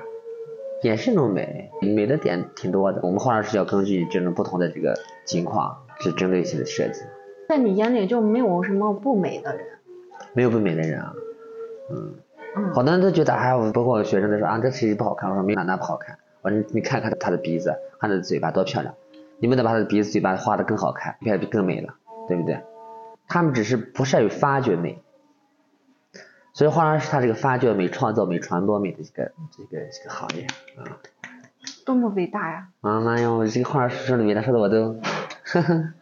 [0.83, 2.99] 也是一种美，美的点挺多的。
[3.05, 7.03] 我们化妆师要根据这种不同的这个情况去针对性的设计，
[7.49, 9.65] 在你眼里就没有什么不美的人。
[10.33, 11.15] 没有不美的人啊。
[11.91, 12.15] 嗯，
[12.57, 15.29] 嗯，好多人都觉得，哎，我包括我学生都说啊，这其实不好看？
[15.29, 16.19] 我说没哪哪不好看。
[16.43, 17.71] 我说你你看看他的鼻子，
[18.01, 18.95] 看他的嘴巴多漂亮，
[19.39, 21.95] 你们得把他的鼻子、嘴巴画的更好看，变得更美了，
[22.29, 22.63] 对不对？
[23.29, 25.03] 他们只是不善于发掘美，
[26.53, 30.99] 所以化妆师他这个发掘美、创造美、传播美的这个这个这个行业啊。
[31.85, 32.69] 多么伟大呀！
[32.81, 34.99] 啊妈呀，我这个化妆师说的美，他说的我都，
[35.45, 35.93] 呵呵。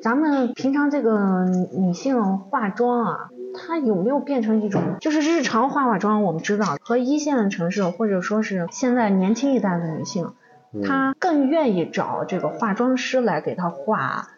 [0.00, 6.22] 咱们平常这个女性化妆啊，它有没有变成一种，就是日常化化妆？
[6.22, 10.32] 我们知道和一线的城市或者说是现在年轻一代的女性，
[10.72, 14.28] 嗯她更愿意找这个化妆师来给她化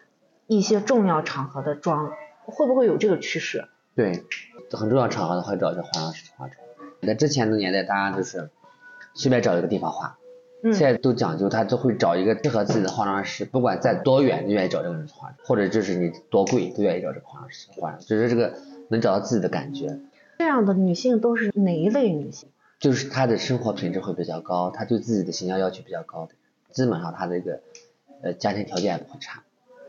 [0.47, 2.11] 一些重要场合的妆，
[2.45, 3.67] 会不会有这个趋势？
[3.95, 4.23] 对，
[4.71, 6.57] 很重要场合的会找这化妆师化妆。
[7.05, 8.49] 在之前的年代，大家就是
[9.13, 10.17] 随便找一个地方化，
[10.63, 18.53] 嗯现在都讲究，他都会找一个适合自己的化妆师，不管在多远都愿意找这个人化妆，或者就是你多贵都愿意找这个化妆师化妆，只是这个
[18.89, 19.99] 能找到自己的感觉，
[20.37, 22.49] 这样的女性都是哪一类女性？
[22.79, 26.33] 就是她的生活品质会比较高，她对自己的形象要求比较高的，
[26.71, 27.61] 基本上她这个
[28.21, 29.43] 呃家庭条件也不会差，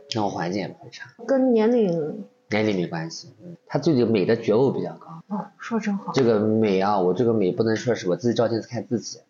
[0.08, 5.22] 生活环境也不会差，跟年龄年龄没关系，嗯，她对这个美的觉悟比较高。
[5.28, 6.12] 哦，说真好。
[6.12, 9.20] 这个美啊，我这个美不能说是我自己照镜子看自己，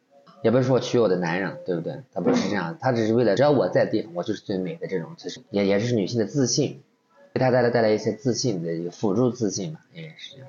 [0.43, 2.03] 也不是说娶我的男人，对不对？
[2.13, 6.83] 他不是这样，他只是为了只要我在地方，我就是最美的这种，其实也也是女性的自信，
[7.33, 10.49] 给她带来带来一些自信的一个辅助自信嘛，也是这样。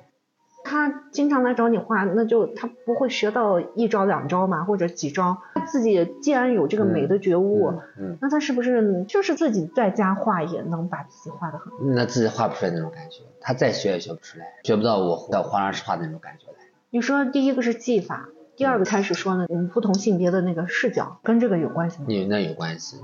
[0.66, 5.36] 他经常来找你画，那就他不会学到一招两招嘛，或者几招。
[5.54, 11.78] 他自己既然有这个美的觉悟，嗯嗯，那他是不是就是自己在家画也能把自己画得很好？
[11.94, 16.54] 那自己画不出来那种感觉，他再学也学不出来，学不到我在化妆师画的那种感觉来。
[16.88, 22.04] 你说第一个是技法，第二个开始说呢，我们不同性别的那个视角跟这个有关系吗？
[22.08, 22.98] 你那有关系，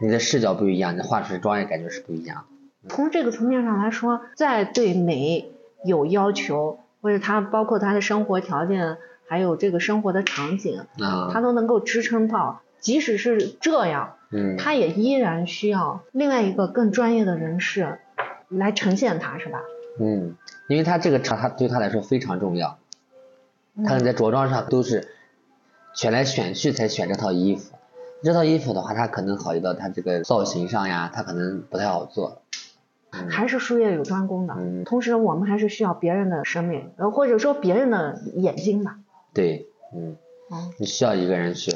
[0.00, 2.44] 你的视角不一样，你画出来妆也感觉是不一样
[2.82, 2.88] 的。
[2.88, 5.50] 从这个层面上来说，在对美
[5.84, 8.96] 有要求，或者他包括他的生活条件，
[9.28, 17.98] 还有这个生活的场景，啊，他都能够支撑到，即使是这样，嗯，他也依然需要另外一个更专业的人士
[18.48, 19.60] 来呈现他，是吧？
[19.98, 20.36] 嗯，
[20.68, 22.78] 因为他这个场，他对他来说非常重要，
[23.76, 25.08] 他可能在着装上都是
[25.94, 27.72] 选来选去才选这套衣服，
[28.22, 32.42] 这套衣服的话，他可能考虑到他这个造型上呀，他可能不太好做。
[33.12, 34.54] 嗯还是术业有专攻的。
[34.58, 38.98] 嗯同时，我们还是需要别人的生命，呃，或者说别人的眼睛吧。
[39.32, 40.16] 对，嗯，
[40.50, 41.74] 嗯，你需要一个人去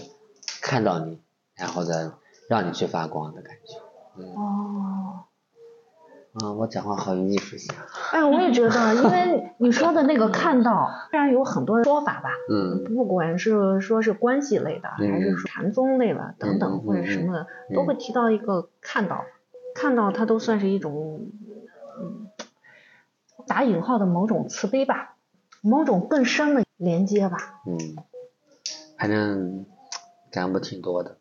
[0.61, 1.19] 看到你，
[1.55, 2.11] 然后再
[2.49, 3.79] 让你去发光的感觉。
[4.19, 5.25] 嗯，哦，
[6.35, 7.85] 啊，我讲话好有艺术性啊。
[8.13, 19.25] 哎，我也觉得，因为你说的那个看到，虽然有很多说法吧，嗯不管是说是关系类的，嗯还是说禅宗类的等等，或者什么的，嗯都会提到一个看到，
[19.75, 21.27] 看到它都算是一种，
[22.01, 22.29] 嗯，
[23.49, 25.17] 打引号的某种慈悲吧，
[25.63, 27.61] 某种更深的连接吧。
[27.67, 27.77] 嗯，
[28.97, 29.67] 反正
[30.31, 31.17] 感悟挺多的。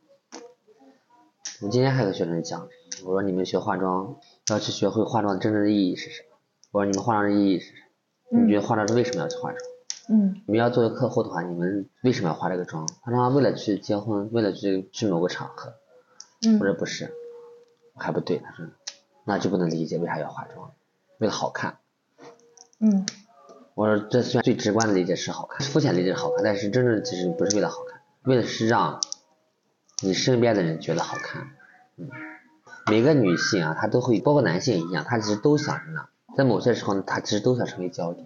[1.62, 2.70] 我今天还有个学生讲，
[3.04, 4.16] 我说你们学化妆
[4.54, 6.38] 要去学会化妆真正的意义是什么？
[6.72, 7.74] 我说你们化妆的意义是什
[8.32, 8.42] 么？
[8.46, 9.62] 你觉得化妆是为什么要去化妆？
[10.12, 12.88] 嗯你们要作为客户的话，你们为什么要化这个妆？
[13.04, 15.74] 他说为了去结婚，为了去去某个场合，
[16.48, 17.14] 嗯我说不是，
[17.96, 18.38] 还不对。
[18.40, 18.66] 他说
[19.26, 20.72] 那就不能理解为啥要化妆，
[21.20, 21.78] 为了好看。
[22.80, 23.06] 嗯
[23.76, 29.00] 我说这虽然最直观的理解是好看，肤浅理解是好看，但是真正其实不是为了好看，为的是让
[30.02, 31.52] 你身边的人觉得好看。
[31.98, 32.10] 嗯，
[32.90, 38.26] 每个女性啊，她都会，包括男性一样，她其实都想着呢，在某些时候呢，她其实都想成为焦点。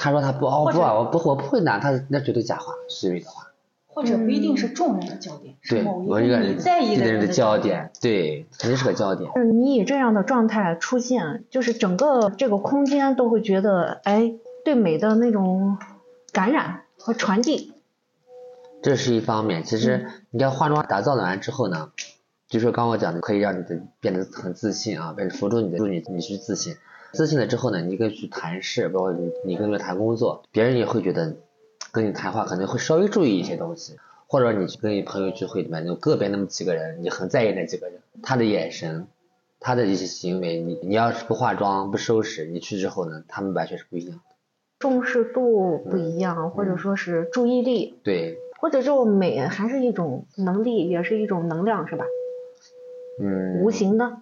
[0.00, 3.48] 他说他不哦或者不啊，我不我不会拿，他那绝对假话，虚伪的话。
[3.88, 9.28] 或者不一定是众人的焦点，是对，某我一个人你在意的人的焦焦点，对，肯定是个焦点。
[9.34, 14.34] 是你以这样的状态出现，就是整个这个空间都会觉得，哎，
[14.64, 15.78] 对美的那种
[16.30, 17.72] 感染和传递。
[18.80, 19.64] 这是一方面。
[19.64, 21.90] 其实你看化妆打造完之后呢，
[22.48, 26.74] 就说刚我讲的，可以让你的变得很自信啊，变辅助你的，助你你去自信。
[27.12, 31.36] 自信了之后呢，你可以去谈事，包括你你跟别人谈工作，别人也会觉得
[31.92, 33.96] 跟你谈话可能会稍微注意一些东西，
[34.26, 39.06] 或者你去跟你朋友聚会里面有个别那么几个人，你很在意那几个人，他的眼神，
[39.60, 44.22] 他的一些行为，你你要是不化妆不收拾，你去之后呢，他们完全是不一样的。
[44.78, 52.04] 重视度不一样，或者说是注意力，对，或者就美还是一种能力，也是一种能量，是吧？
[53.20, 54.18] 嗯，无形的。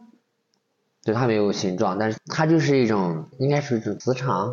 [1.04, 4.52] 对，它没有形状，但是它就是一种，应该是一种磁场、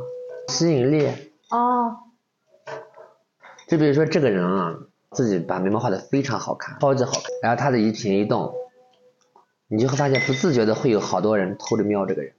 [0.49, 1.07] 吸引力。
[1.49, 1.97] 哦，
[3.67, 4.77] 就比如说这个人啊，
[5.11, 8.53] 自己把眉毛画的非常好看，超级好看，然后他的一颦一动，
[9.67, 12.33] 你就会发现不自觉的会有好多人偷着瞄这个人。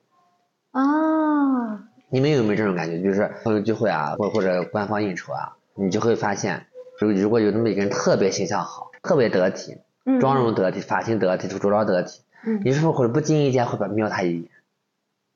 [0.70, 3.02] 啊，你们有没有这种感觉？
[3.02, 6.66] 就是朋友聚会啊，或或者官方应酬啊，你就会发现，
[6.98, 9.83] 如如果有那么一个人特别形象好，特别得体，嗯，
[10.20, 14.50] 妆容得体，发型得体，着装得体，嗯你是不是会不经意间会把瞄他一眼？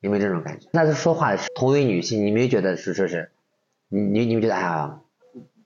[0.00, 0.68] 有没有这种感觉？
[0.72, 3.30] 那他说话是同为女性，你没觉得是说是，
[3.88, 5.00] 你你你们觉得哎呀，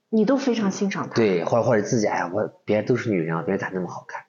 [0.08, 1.14] 你都非常欣赏她。
[1.14, 4.24] 对，或者或者自己哎呀，我别人都是女人啊，别人咋那么好看？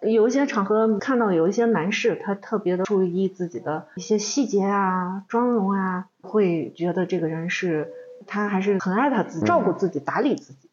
[0.00, 7.92] 有一些场合看到有一些男士，他特别的注意自己的一些细节啊、妆容啊，会觉得这个人是
[8.24, 10.70] 他还是很爱他自己、嗯照顾自己、打理自己。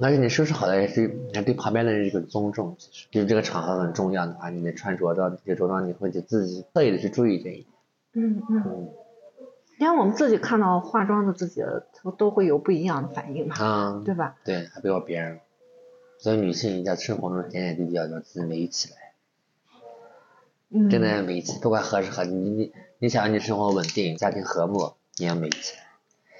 [0.00, 7.66] 而且你收拾好了也是也对旁边的人一种尊重，其实就是这个场合很重要的话，你的穿着的这个着装，你会去自己特意的去注意这一点。
[8.14, 8.88] 嗯嗯，嗯
[9.78, 11.62] 因为我们自己看到化妆的自己，
[12.02, 14.36] 都都会有不一样的反应嘛，啊，对吧？
[14.44, 15.40] 对，还不要别人。
[16.18, 18.96] 所以女性在生活中点点滴滴要让自己美起来。
[20.70, 25.82] 嗯，真的要美起，不管何时何地，你你你想让你生活稳定，家庭和睦，你要美起来。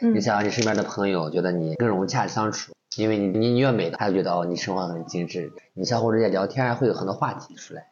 [0.01, 7.89] 嗯你想让你身边的朋友觉得你更融洽相处，因为你你你越美，他就觉得哦你生活很精致，你相互之间聊天啊会有很多话题出来。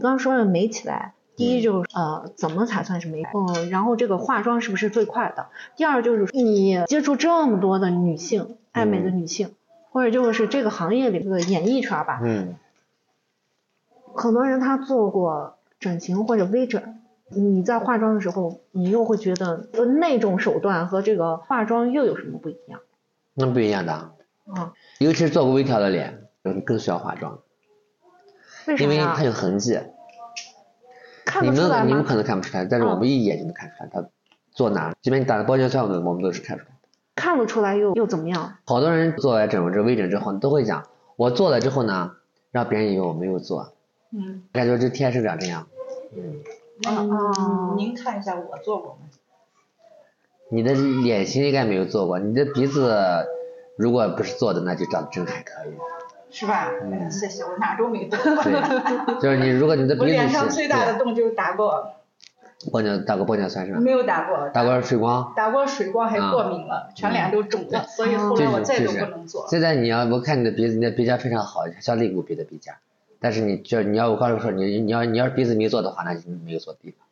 [0.00, 3.22] 刚刚说的美起来，第一就是呃怎么才算是美？
[3.22, 5.46] 嗯，然后这个化妆是不是最快的？
[5.76, 9.54] 第二就是你接触这么多的女性，爱美的女性，
[9.90, 12.56] 或者就是这个行业里这个演艺圈吧，嗯
[14.14, 22.80] 很多人他做过整形或者微整，你在化妆的时候，你又会觉得呃那种手段和这个化妆又有什么不一样？
[23.34, 24.12] 那不一样的，
[24.46, 27.38] 啊，尤其是做过微调的脸，你更需要化妆，
[28.66, 29.22] 为因为它？
[29.24, 29.78] 有痕迹，
[31.24, 31.50] 看你？
[31.50, 34.06] 们你们可能看不出来，但是我嗯们一眼就能看出来它
[34.52, 36.88] 做哪，即便你打了玻尿酸，我们我们都是看出来的。
[37.14, 38.56] 看不出来又又怎么样？
[38.66, 40.84] 好多人做完整容这微整之后，都会讲，
[41.16, 42.12] 我做了之后呢，
[42.50, 43.72] 让别人以为我没有做，
[44.12, 45.66] 嗯，感觉这天生长这样。
[46.14, 46.42] 嗯，
[46.86, 48.98] 哦您看一下我做过吗？
[50.50, 53.26] 你的脸型应该没有做过，你的鼻子
[53.76, 55.74] 如果不是做的，那就长得真还可以。
[56.30, 56.68] 是吧？
[56.82, 58.18] 嗯哎谢谢，我哪都没动。
[58.42, 61.94] 对，就是你如果你的鼻子我脸上最大的洞就是打过，
[62.72, 63.78] 玻尿打过玻尿酸是吧？
[63.78, 65.32] 没有打过，打过水光。
[65.36, 69.46] 打过水光还过敏了，全脸都肿了，所以后来我再都不能做。
[69.48, 72.74] 现在你要我看你的鼻子，你的鼻尖非常好，像肋骨鼻的鼻尖。
[73.20, 77.06] 但是你就你要我刚才说你你要你要是鼻子没做的话，那就没有做地方。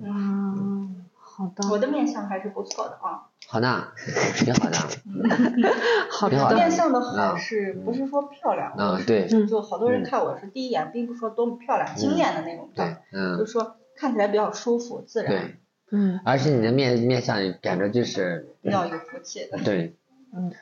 [0.00, 3.26] 嗯，好的，我的面相还是不错的啊。
[3.50, 3.88] 好呢，
[4.36, 4.76] 挺好的。
[6.12, 8.74] 好挺好的面，相的好是不是说漂亮？
[8.76, 15.56] 嗯，对嗯就好多人看我是第一眼，并不是说多么漂亮、惊艳的那种对，，嗯就是说看起来比较舒服、自然，对，
[15.92, 19.56] 嗯而且你的面面相感觉就是比较有福气的。
[19.64, 19.96] 对，
[20.36, 20.52] 嗯，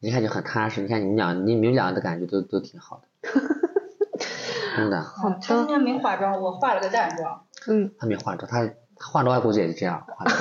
[0.00, 0.82] 一看就很踏实。
[0.82, 3.30] 你看你们俩，你你们俩的感觉都都挺好的，
[4.76, 5.02] 真的。
[5.02, 7.46] 好他今，天没化妆，我化了个淡妆。
[7.68, 8.66] 嗯，他没化妆，他
[8.96, 10.32] 他化妆估计也是这样化的。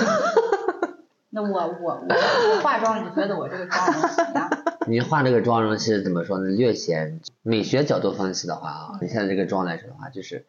[1.36, 4.50] 那我我我我化妆，你觉得我这个妆容怎么样？
[4.86, 6.46] 你画这个妆容是怎么说呢？
[6.50, 10.46] 略显美学角度分析的话啊，你现在这个妆来说的话，就是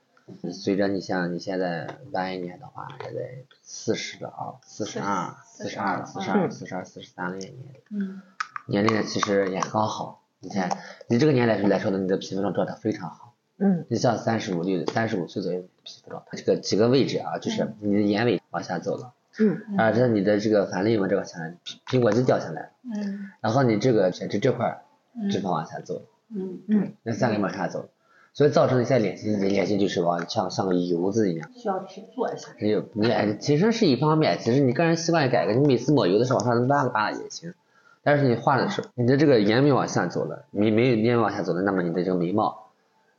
[0.53, 7.61] 随着你像你现在晚一年的话，也在四十了啊，四十二、四十二、四十二、四十二、四十三了年龄，
[7.91, 8.20] 嗯，
[8.66, 10.20] 年龄呢其实也刚好。
[10.41, 10.68] 你看
[11.09, 13.32] 你这个年龄来说呢，你的皮肤状状态非常好。
[13.57, 24.82] 嗯你像三十五六、三十五岁左右皮肤状态，这个几个位置啊，就是你的眼尾往下走了，嗯啊，这是你的这个反泪纹这个下来，苹苹果肌掉下来了，嗯然后你这个这这块
[25.30, 26.03] 脂肪往下走。
[26.35, 27.91] 嗯嗯那三个往下走，
[28.32, 31.49] 所以造成你现在脸型脸型就是往像像个油子一样。
[31.55, 32.49] 需要去做一下。
[32.59, 37.55] 只有你哎，其实是一方面，其实你个人习惯改革，你每次抹油的时候往上扒拉扒拉也行。
[38.03, 42.70] 但是你画的时候，你的这个眼尾往下走了，眉眉眼尾往下走了，那么你的这个眉毛，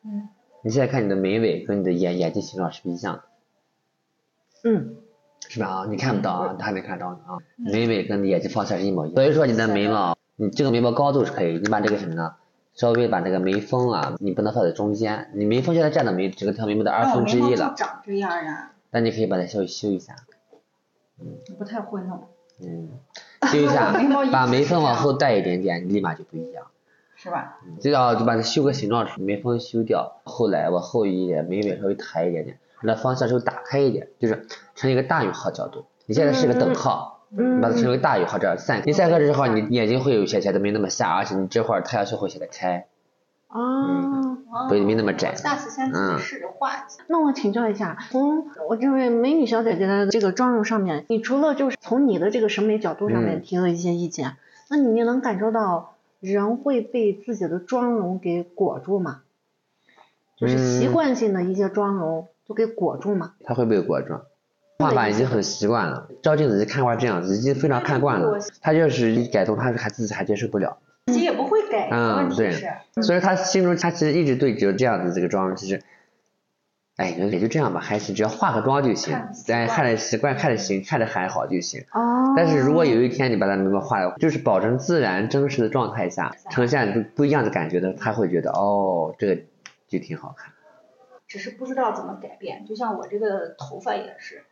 [0.03, 0.27] 嗯，
[0.61, 3.15] 你现在看你的眉尾跟你的眼眼睛形状是不一样
[4.63, 4.95] 的，嗯
[5.49, 5.67] 是吧？
[5.67, 9.15] 啊，你看不到啊，他还没看到呢啊，眉尾跟眼睛方向是一模一样。
[9.15, 12.35] 所以说你的眉毛，你这个眉毛高度是可以，你把这个什么呢？
[12.73, 20.15] 稍微把那个眉峰啊，你不能放在中间，你眉峰现在占到眉整个条眉毛的二分之一了，长这样呀，但你可以把它修修一下，
[21.19, 22.27] 嗯不太会弄，
[22.61, 22.89] 嗯，
[23.51, 23.93] 修一下
[24.31, 26.65] 把眉峰往后带一点点，你立马就不一样。
[27.17, 27.59] 是吧？
[27.79, 35.85] 就要就把它修个形状，眉峰修掉，后来往后一点，眉尾稍微抬一点点，让它方向稍微打开一点，就是成一个大于号角度。
[36.05, 38.83] 你现在是个等号，嗯你把它成为大于号这样散开。
[38.85, 42.87] 你散开之后，你眼睛会有斜斜的，没那么下，而且你这块儿太阳穴会显得开，
[43.47, 43.59] 啊。
[43.61, 44.31] 哦
[44.69, 47.03] 不没那么窄下次先自嗯己试着画一下。
[47.07, 54.37] 那我请教一下，从我这位美女小姐姐的这个妆容上面，你除了就是从你的这个审美角度上面嗯提了一些意见，
[54.69, 59.23] 那你能感受到人会被自己的妆容给裹住吗？
[60.37, 63.33] 就是习嗯惯性的一些妆容就给裹住吗？
[63.43, 64.13] 它会被裹住。
[64.79, 68.39] 画法已经很习惯了，照镜子就看惯这样子，已经非常看惯了。
[68.61, 70.77] 他就是一改动，他还自己还接受不了。
[71.07, 75.81] 自己也不会改，嗯问题是，所以他心中他其实一直对只有这样子这个妆容，其实，
[76.97, 81.85] 哎，也就这样吧，还是只要化个妆就行看着，习惯哎，看着习惯，看着行，看着还好就行。
[81.93, 82.33] 哦。
[82.35, 89.41] 但是如果有一天你把它眉毛画了，就是保证自然真实的状态下呈现不不一样的感觉的，他会觉得哦，这个
[89.87, 90.51] 就挺好看。
[91.27, 92.65] 只是不知道怎么改变。
[92.65, 94.43] 就像我这个头发也是，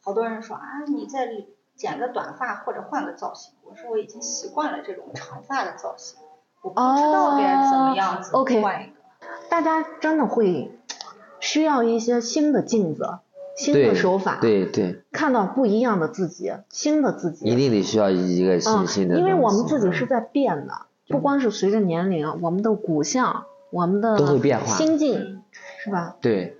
[0.00, 1.28] 好多人说啊，你再
[1.76, 3.54] 剪个短发或者换个造型。
[3.64, 6.18] 我说我已经习惯了这种长发的造型，
[6.62, 8.92] 我不知道该怎么样子换一个。
[9.48, 10.72] 大家真的会
[11.38, 13.18] 需要一些新的镜子、
[13.56, 17.46] 新的手法，对对，看到不一样的自己、新的自己。
[17.46, 19.30] 一定得需要一个新嗯新的东西。
[19.30, 25.39] 因为我们自己是在变的，不光是随着年龄，我们的骨相、我们的都会变化心境，
[25.82, 26.16] 是吧？
[26.20, 26.56] 对，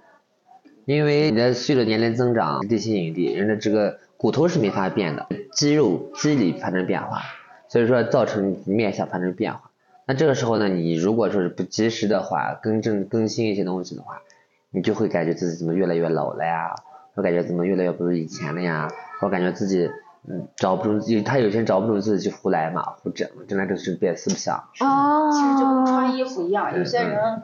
[0.84, 7.22] 因为你的随着年龄增长，地心引力，人的这个骨头是没法变的，肌肉肌理发生变化，
[7.68, 9.70] 所以说造成面相发生变化。
[10.06, 14.22] 那这个时候呢，你如果说是不及时的话，更正更新一些东西的话，
[14.70, 16.74] 你就会感觉自己怎么越来越老了呀，
[17.14, 18.90] 我感觉怎么越来越不如以前了呀，
[19.20, 19.90] 我感觉自己
[20.28, 24.64] 嗯找不住，有他有些人找不住自己就胡来嘛，胡整，整来整去变四不像。
[24.80, 27.42] 哦，其实就跟穿衣服一样，有些嗯人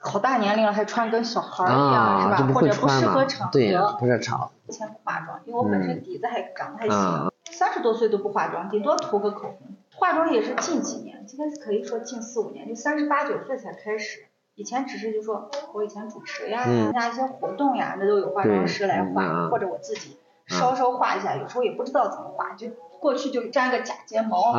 [0.00, 2.52] 好大年龄了还穿跟小孩儿一样，啊，是吧？
[2.54, 3.96] 或者不适合场，合。
[3.98, 9.76] 不是场，以前不化妆，因为我本身嗯底子还长得还啊行，三十多岁都不化妆，顶多涂个口红。
[9.96, 14.26] 化妆也是近几年，今天可以说近四五年，就三十八九岁才开始。
[14.54, 22.68] 以前只是就说我以前主持呀，嗯参加一些活动呀，那都有化妆师来画，对嗯啊或者我自己稍稍化一下，有时候也不知道怎么化，就
[23.00, 24.54] 过去就粘个假睫毛。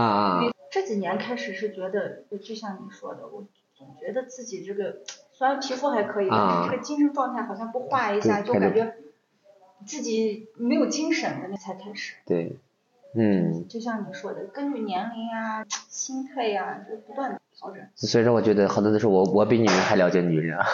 [0.72, 3.44] 这几年开始是觉得，就像你说的，我
[3.76, 4.98] 总觉得自己这个
[5.40, 8.94] 虽然皮肤还可以，但啊是这个精神状态好像不画一下就感觉
[9.86, 12.16] 自己没有精神的，那才开始。
[12.26, 12.58] 对，
[13.16, 17.82] 嗯，就像你说的，根据年龄啊、心态呀、就不断的调整。
[17.96, 20.66] 所以说我觉得很多的时候我我比女人还了解女人啊。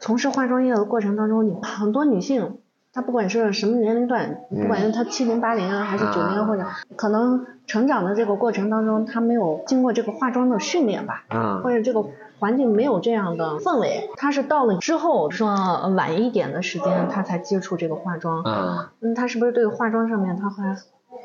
[0.00, 2.58] 从事化妆业的过程当中，你很多女性，
[2.92, 6.64] 她不管是什么年龄段，嗯不管是他七零八零啊，还是九零或者
[6.94, 12.04] 可能成长的这个过程当中，他没有经过这个化妆的训练吧，啊或者这个
[12.38, 18.92] 环境没有这样的氛围，他是到了之后说呃晚一点的时间，他才接触这个化妆，啊。
[19.00, 20.76] 嗯，他是不是对化妆上面他还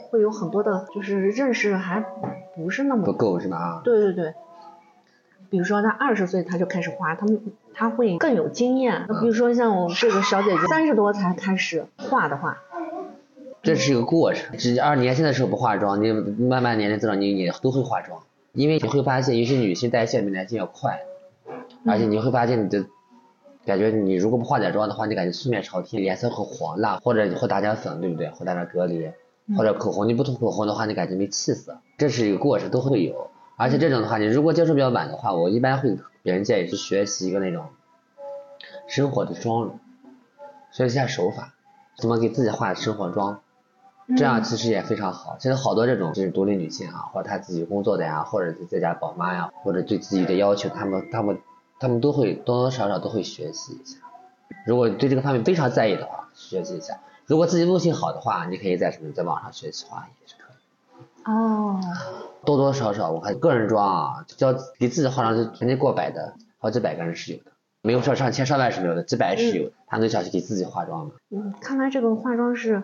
[0.09, 2.01] 会有很多的，就是认识还
[2.55, 3.57] 不是那么不够是吧？
[3.57, 4.33] 啊，对对对，
[5.49, 7.41] 比如说他二十岁他就开始画，他们
[7.77, 9.05] 她会更有经验。
[9.21, 12.57] 比如说像我这个小姐姐三十多才开始画的话，
[13.61, 14.57] 这是一个过程。
[14.57, 18.19] 只而年轻的时候不化妆，你慢慢年龄增长，你你都会化妆，
[18.53, 21.01] 因为你会发现，尤其女性代谢比男性要快，
[21.85, 22.85] 而且你会发现你的。
[23.65, 28.29] 感觉你如果不化点妆的话，你感觉素面朝天，脸色会黄蜡，或者你会打点粉，对不对？
[28.29, 29.11] 会打点隔离，
[29.57, 33.29] 或者口红，你不涂口红的话，你感觉没气色，这是一个过程，都会有。
[33.59, 37.65] 而且这种的话，你如果接触比较晚的话，我一般会给别人建议去学习一个那种
[38.87, 39.79] 生活的妆容，
[40.71, 41.55] 学习一下手法，
[41.97, 43.41] 怎么给自己化生活妆，
[44.15, 45.37] 这样其实也非常好。
[45.39, 51.39] 现在好多这种就是独立女性啊，或者她自己工作的呀，或者在家宝妈呀，或者对自己的要求，她们她们
[51.79, 53.97] 她们都会多多少少都会学习一下。
[54.67, 56.99] 如果对这个方面非常在意的话，学习一下。
[57.25, 60.46] 如果自己悟性好的话，你可以在什么在网上学习画也是可以。
[61.27, 61.81] 哦，
[62.45, 67.51] 多多少少，我看个人妆啊，教给自己化妆，就人家过百的，好几百个人是有的，
[67.81, 71.15] 没有说上千上万是没有的，几百是有的，他们就想去给自己化妆的。
[71.29, 72.81] 嗯，看来这个化妆是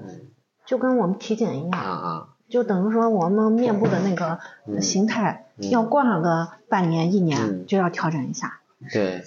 [0.66, 4.82] 就跟我们体检一啊样，啊，就等于说我们面部的那个嗯。
[4.82, 5.70] 形态嗯。
[5.70, 7.66] 要挂个半年一年嗯。
[7.66, 8.60] 就要调整一下。
[8.92, 9.24] 对，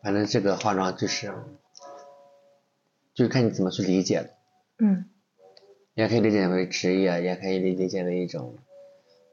[0.00, 1.34] 反正这个化妆就是，
[3.14, 4.28] 就是看你怎么去理解了，
[4.78, 5.06] 嗯
[5.94, 8.56] 也可以理解为职业，也可以理解为一种，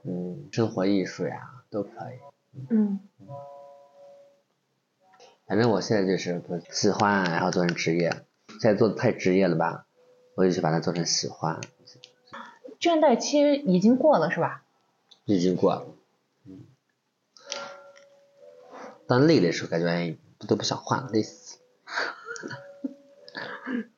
[0.04, 2.20] 嗯，生活艺术呀，都可以。
[2.70, 3.00] 嗯
[5.46, 8.10] 反正我现在就是不喜欢，然后做成职业，
[8.60, 9.86] 现在做的太职业了吧，
[10.36, 11.62] 我就去把它做成喜欢，
[12.82, 14.66] 倦怠期已经过了是吧？
[15.26, 15.86] 已经过了。
[16.46, 16.66] 嗯，
[19.08, 21.60] 当累的时候，感觉哎都不想换了，累死
[22.44, 22.58] 了。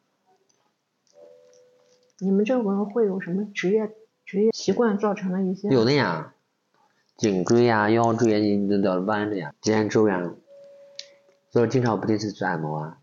[2.20, 3.91] 你们这个会有什么职业
[4.26, 5.70] 职业习惯造成的一些？
[5.70, 6.34] 有的呀，
[7.17, 10.32] 颈椎呀、腰椎呀，你都要弯着呀，肩周呀，
[11.51, 12.97] 所以经常不定期去按摩啊，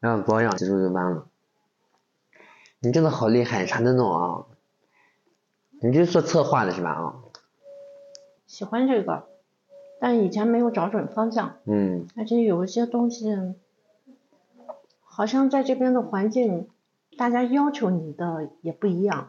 [0.00, 1.28] 然后保养脊柱就弯了。
[2.80, 4.46] 你真的好厉害，啥都弄啊！
[5.80, 6.90] 你就是做策划的是吧？
[6.90, 7.14] 啊，
[8.46, 9.28] 喜欢这个，
[10.00, 13.28] 但以前没有找准方向，嗯而且有一些东西，
[15.14, 16.68] 好像在这边的环境，
[17.18, 19.28] 大家要求你的也不一样。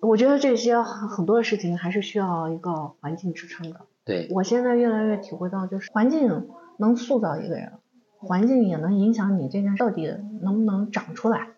[0.00, 3.80] 我觉得这些很很多的事情还是需要一个环境支撑的。
[4.04, 7.72] 对，我现在越来越体会到，就是环境能塑造一个人，
[8.18, 11.48] 环境也能影响你这件事到底能不能长出来。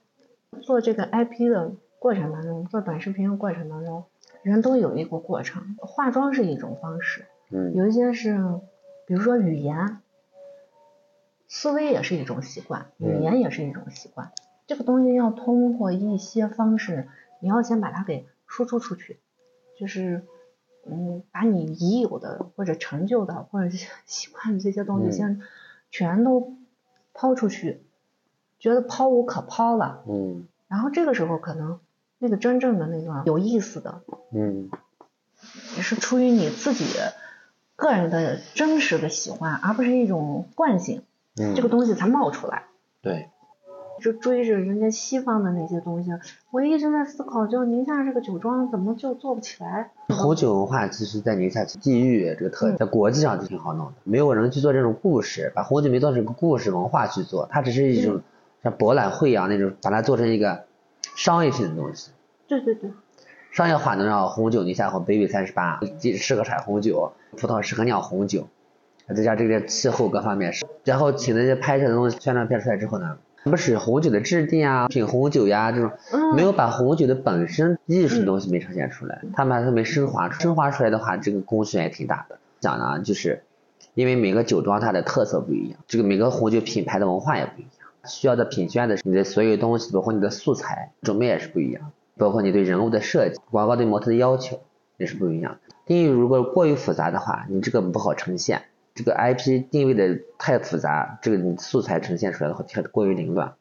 [0.62, 4.04] 做这个 IP 的过程当中，做短视频的过程当中，
[4.44, 5.76] 人都有一个过程。
[5.80, 8.38] 化妆是一种方式，嗯有一些是，
[9.04, 9.98] 比如说语言，
[11.48, 13.22] 思维也是一种习惯，语嗯。
[13.22, 14.32] 言也是一种习惯。
[14.66, 17.08] 这个东西要通过一些方式，
[17.40, 19.18] 你要先把它给输出出去，
[19.78, 20.24] 就是，
[20.86, 25.12] 嗯，把你已有的或者成就的或者是 习惯的这些东西嗯。
[25.12, 25.40] 先
[25.90, 26.54] 全都
[27.14, 27.82] 抛出去，
[28.58, 30.46] 觉得抛无可抛了，嗯。
[30.68, 31.80] 然后这个时候可能
[32.18, 34.68] 那个真正的那个有意思的，嗯。
[35.76, 36.84] 也是出于你自己
[37.76, 41.04] 个人的真实的喜欢，而不是一种惯性，
[41.40, 42.64] 嗯，这个东西才冒出来。
[43.00, 43.28] 对，
[44.00, 46.10] 就追着人家西方的那些东西，
[46.50, 49.90] 我一直在思考，就宁夏这个酒庄怎么就做不起来？
[50.08, 58.22] 红酒文化其实在宁夏地域这个特，在国际上就挺好弄的，没有人去做这种故事，把红酒没做成个故事文化去做，它只是一种
[58.62, 60.64] 像博览会一样那种，把它做成一个
[61.14, 62.10] 商业性的东西。
[62.46, 62.90] 对对对，
[63.52, 65.80] 商业化能让红酒宁夏和北纬三十八
[66.18, 68.48] 适合产红酒，葡萄适合酿红酒，
[69.14, 82.38] 再加这个气候各方面是，然后请那些拍摄的东西宣传片出来之后呢，不是红酒的质地啊，品红酒呀这种，嗯，没有把红酒的本身艺术的东西没呈现出来，他们还是没升华，升华出来的话，这个工序也挺大的。
[82.60, 83.42] 讲呢，就是
[83.94, 94.60] 因为每个酒庄它的特色不一样，这个每个红酒品牌的文化也不一样，需要的品宣的你的所有东西，包括你的素材种类也是不一样，包括你对人物的设计、广告对模特的要求
[94.96, 95.58] 也是不一样。
[95.86, 98.62] 定义如果过于复杂的话，你这个不好呈现。
[98.98, 103.54] 这个 IP 定位的太复杂，这个你素材呈现出来的话，太过于凌乱。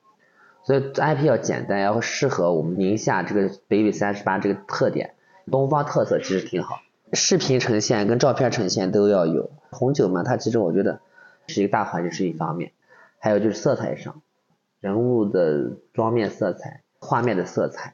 [0.64, 5.14] 所以 IP 要简单，然后适合我们宁夏这个北纬三十八这个特点，
[5.52, 6.80] 东方特色其实挺好。
[7.14, 9.52] 视频呈现跟照片呈现都要有。
[9.70, 11.02] 红酒嘛，它其实我觉得
[11.46, 12.72] 是一个大环境是一方面，
[13.20, 14.24] 还有就是色彩上，
[14.80, 17.94] 人物的妆面色彩、画面的色彩，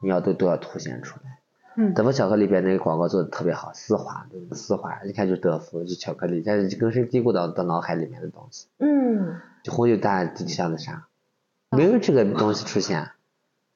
[0.00, 1.41] 你要都都要凸显出来。
[1.76, 4.56] 嗯德芙巧克力里边那个广告做的特别好，丝滑，对对？
[4.56, 8.66] 丝滑，一看就是德芙，就巧克力，但是根深蒂固到到脑海里面的东西。
[8.78, 11.06] 嗯，就红酒大家像的啥？
[11.70, 13.10] 没有这个东西出现，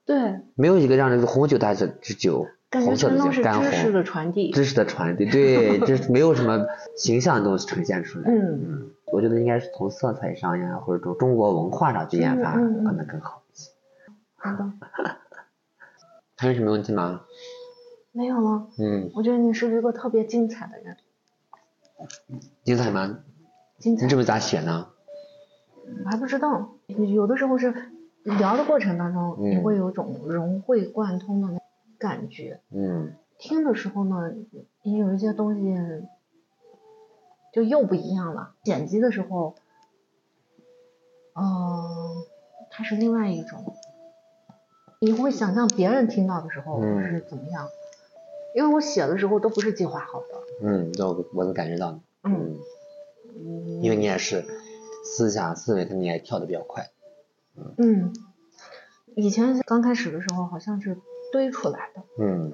[0.05, 4.51] 对，没有一个让人红酒大是是酒，红色的酒干知识红，的传递。
[4.51, 6.67] 知识的传递，对， 这是没有什么
[6.97, 8.31] 形象的东西呈现出来。
[8.31, 13.71] 嗯，我觉得应该是从色彩上呀，或者从中国文化上去研发，嗯嗯嗯可能更好一些。
[14.35, 14.71] 好的，
[16.37, 17.23] 还有什么问题吗？
[18.17, 18.67] 没有了。
[18.79, 20.97] 嗯，我觉得你是一个特别精彩的人，
[22.65, 23.19] 精彩吗？
[23.79, 24.17] 精彩你这。
[24.17, 24.89] 么咋写呢？
[26.03, 27.75] 我还不知道，有的时候是
[28.25, 31.61] 聊的过程当中，嗯你会有种融会贯通的那
[31.99, 32.61] 感觉。
[32.71, 34.33] 嗯听的时候呢，
[34.83, 35.77] 你有一些东西
[37.53, 38.55] 就又不一样了。
[38.63, 39.57] 剪辑的时候，
[41.35, 41.45] 嗯、
[42.71, 43.75] 它是另外一种，
[45.01, 47.69] 你会想象别人听到的时候嗯是怎么样。
[48.57, 52.01] 因为我写的时候都不是计划好的，嗯，这我我能感觉到你。
[52.23, 52.57] 嗯，
[53.37, 54.47] 嗯，因为你也是
[55.05, 56.89] 思想思维，肯定也跳的比较快。
[57.77, 58.15] 嗯，
[59.15, 60.97] 以前刚开始的时候好像是
[61.31, 62.51] 堆出来的，嗯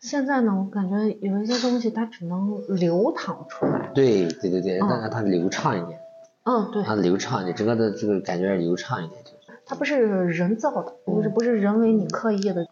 [0.00, 3.92] 现在呢，我感觉有一些东西它只能流淌出来。
[3.94, 6.00] 对对对对，嗯但是它流畅一点，
[6.42, 9.60] 嗯，对，它流畅一点，整个的这个感觉流畅一点，就是。
[9.64, 9.96] 它不是
[10.26, 12.66] 人造的，不是不是人为你刻意的。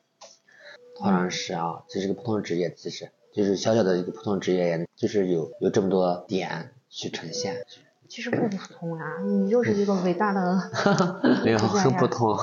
[1.03, 7.65] 好像是啊，这是个普通职业，其实就是小小的一个普通职业，就是有有这么多点去呈现，
[8.09, 10.71] 其实不普通啊，你就是一个伟大的
[11.45, 12.37] 没有艺术家呀很普通。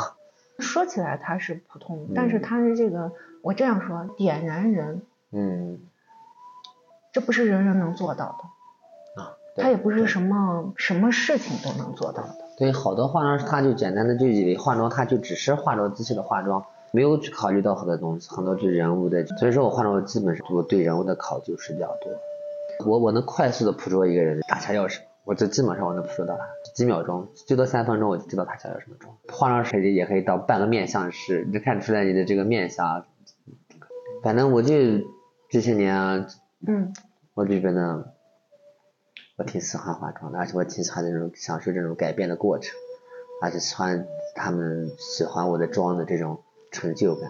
[0.59, 5.79] 说起来它是普通，但是它是这个，我这样说，点燃人，嗯
[7.13, 8.25] 这不是人人能做到
[9.15, 12.35] 的，啊，对它也不是什么什么事情都能做到的。
[12.57, 22.11] 对好多化妆师他就简单的就以为化妆他就只是化妆机器的化妆，没有去考虑到很多东西，很多对人物的，所以说我化妆基本上我对人物的考究是比较多。
[22.85, 26.43] 我我能快速的捕捉一个人打下要什么，我就基本上我能捕捉到他，
[26.73, 29.13] 几秒钟，最多三分钟我就知道他想要什么妆。
[29.27, 33.05] 化妆师也可以到半个面相师，你就看出来你的这个面相啊。
[34.23, 34.73] 反正我就
[35.49, 36.27] 这些年啊，
[36.67, 36.93] 嗯
[37.33, 38.13] 我就觉得
[39.37, 42.73] 我挺喜欢化妆的，而且我挺喜欢这种享受这种改变的过程，
[43.41, 46.39] 而且喜欢他们喜欢我的妆的这种
[46.71, 47.29] 成就感，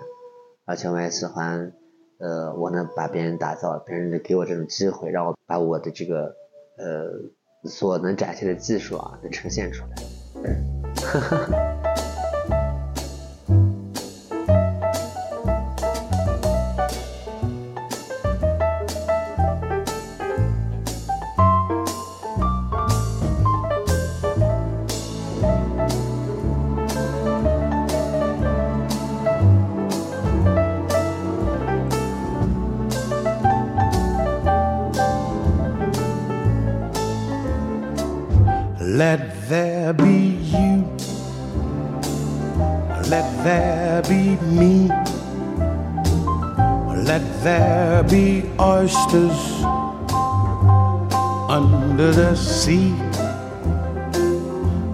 [0.66, 1.74] 而且我也喜欢，
[2.20, 6.36] 呃，我能把别人打造，别人给我这种机会，让我把我的这个
[6.78, 11.66] 呃所能展现的技术啊，能呈现出来。
[39.00, 40.84] Let there be you.
[43.08, 44.90] Let there be me.
[47.08, 49.40] Let there be oysters
[51.48, 52.92] under the sea.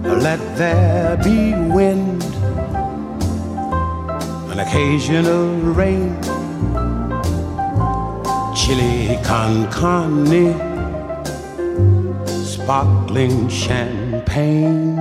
[0.04, 2.22] Let there be wind,
[4.52, 6.14] an occasional rain,
[8.54, 10.65] chili con carne
[12.66, 14.96] sparkling champagne.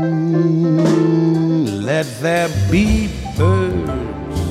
[1.83, 4.45] Let there be birds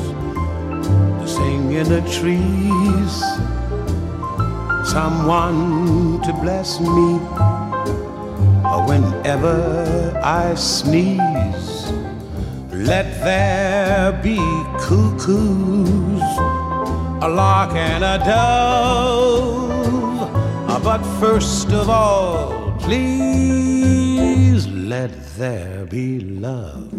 [1.20, 3.14] to sing in the trees.
[4.90, 7.20] Someone to bless me
[8.88, 11.92] whenever I sneeze.
[12.72, 14.38] Let there be
[14.80, 16.20] cuckoos,
[17.22, 19.54] a lark and a dove.
[20.82, 26.93] But first of all, please let there be love.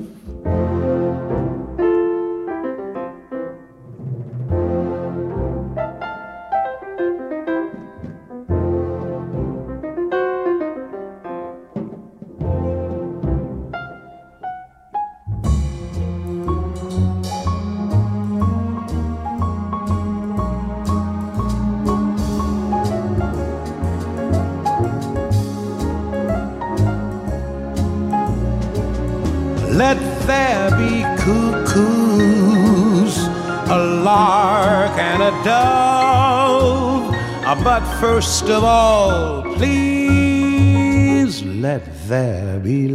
[37.99, 42.88] First of all, please let there be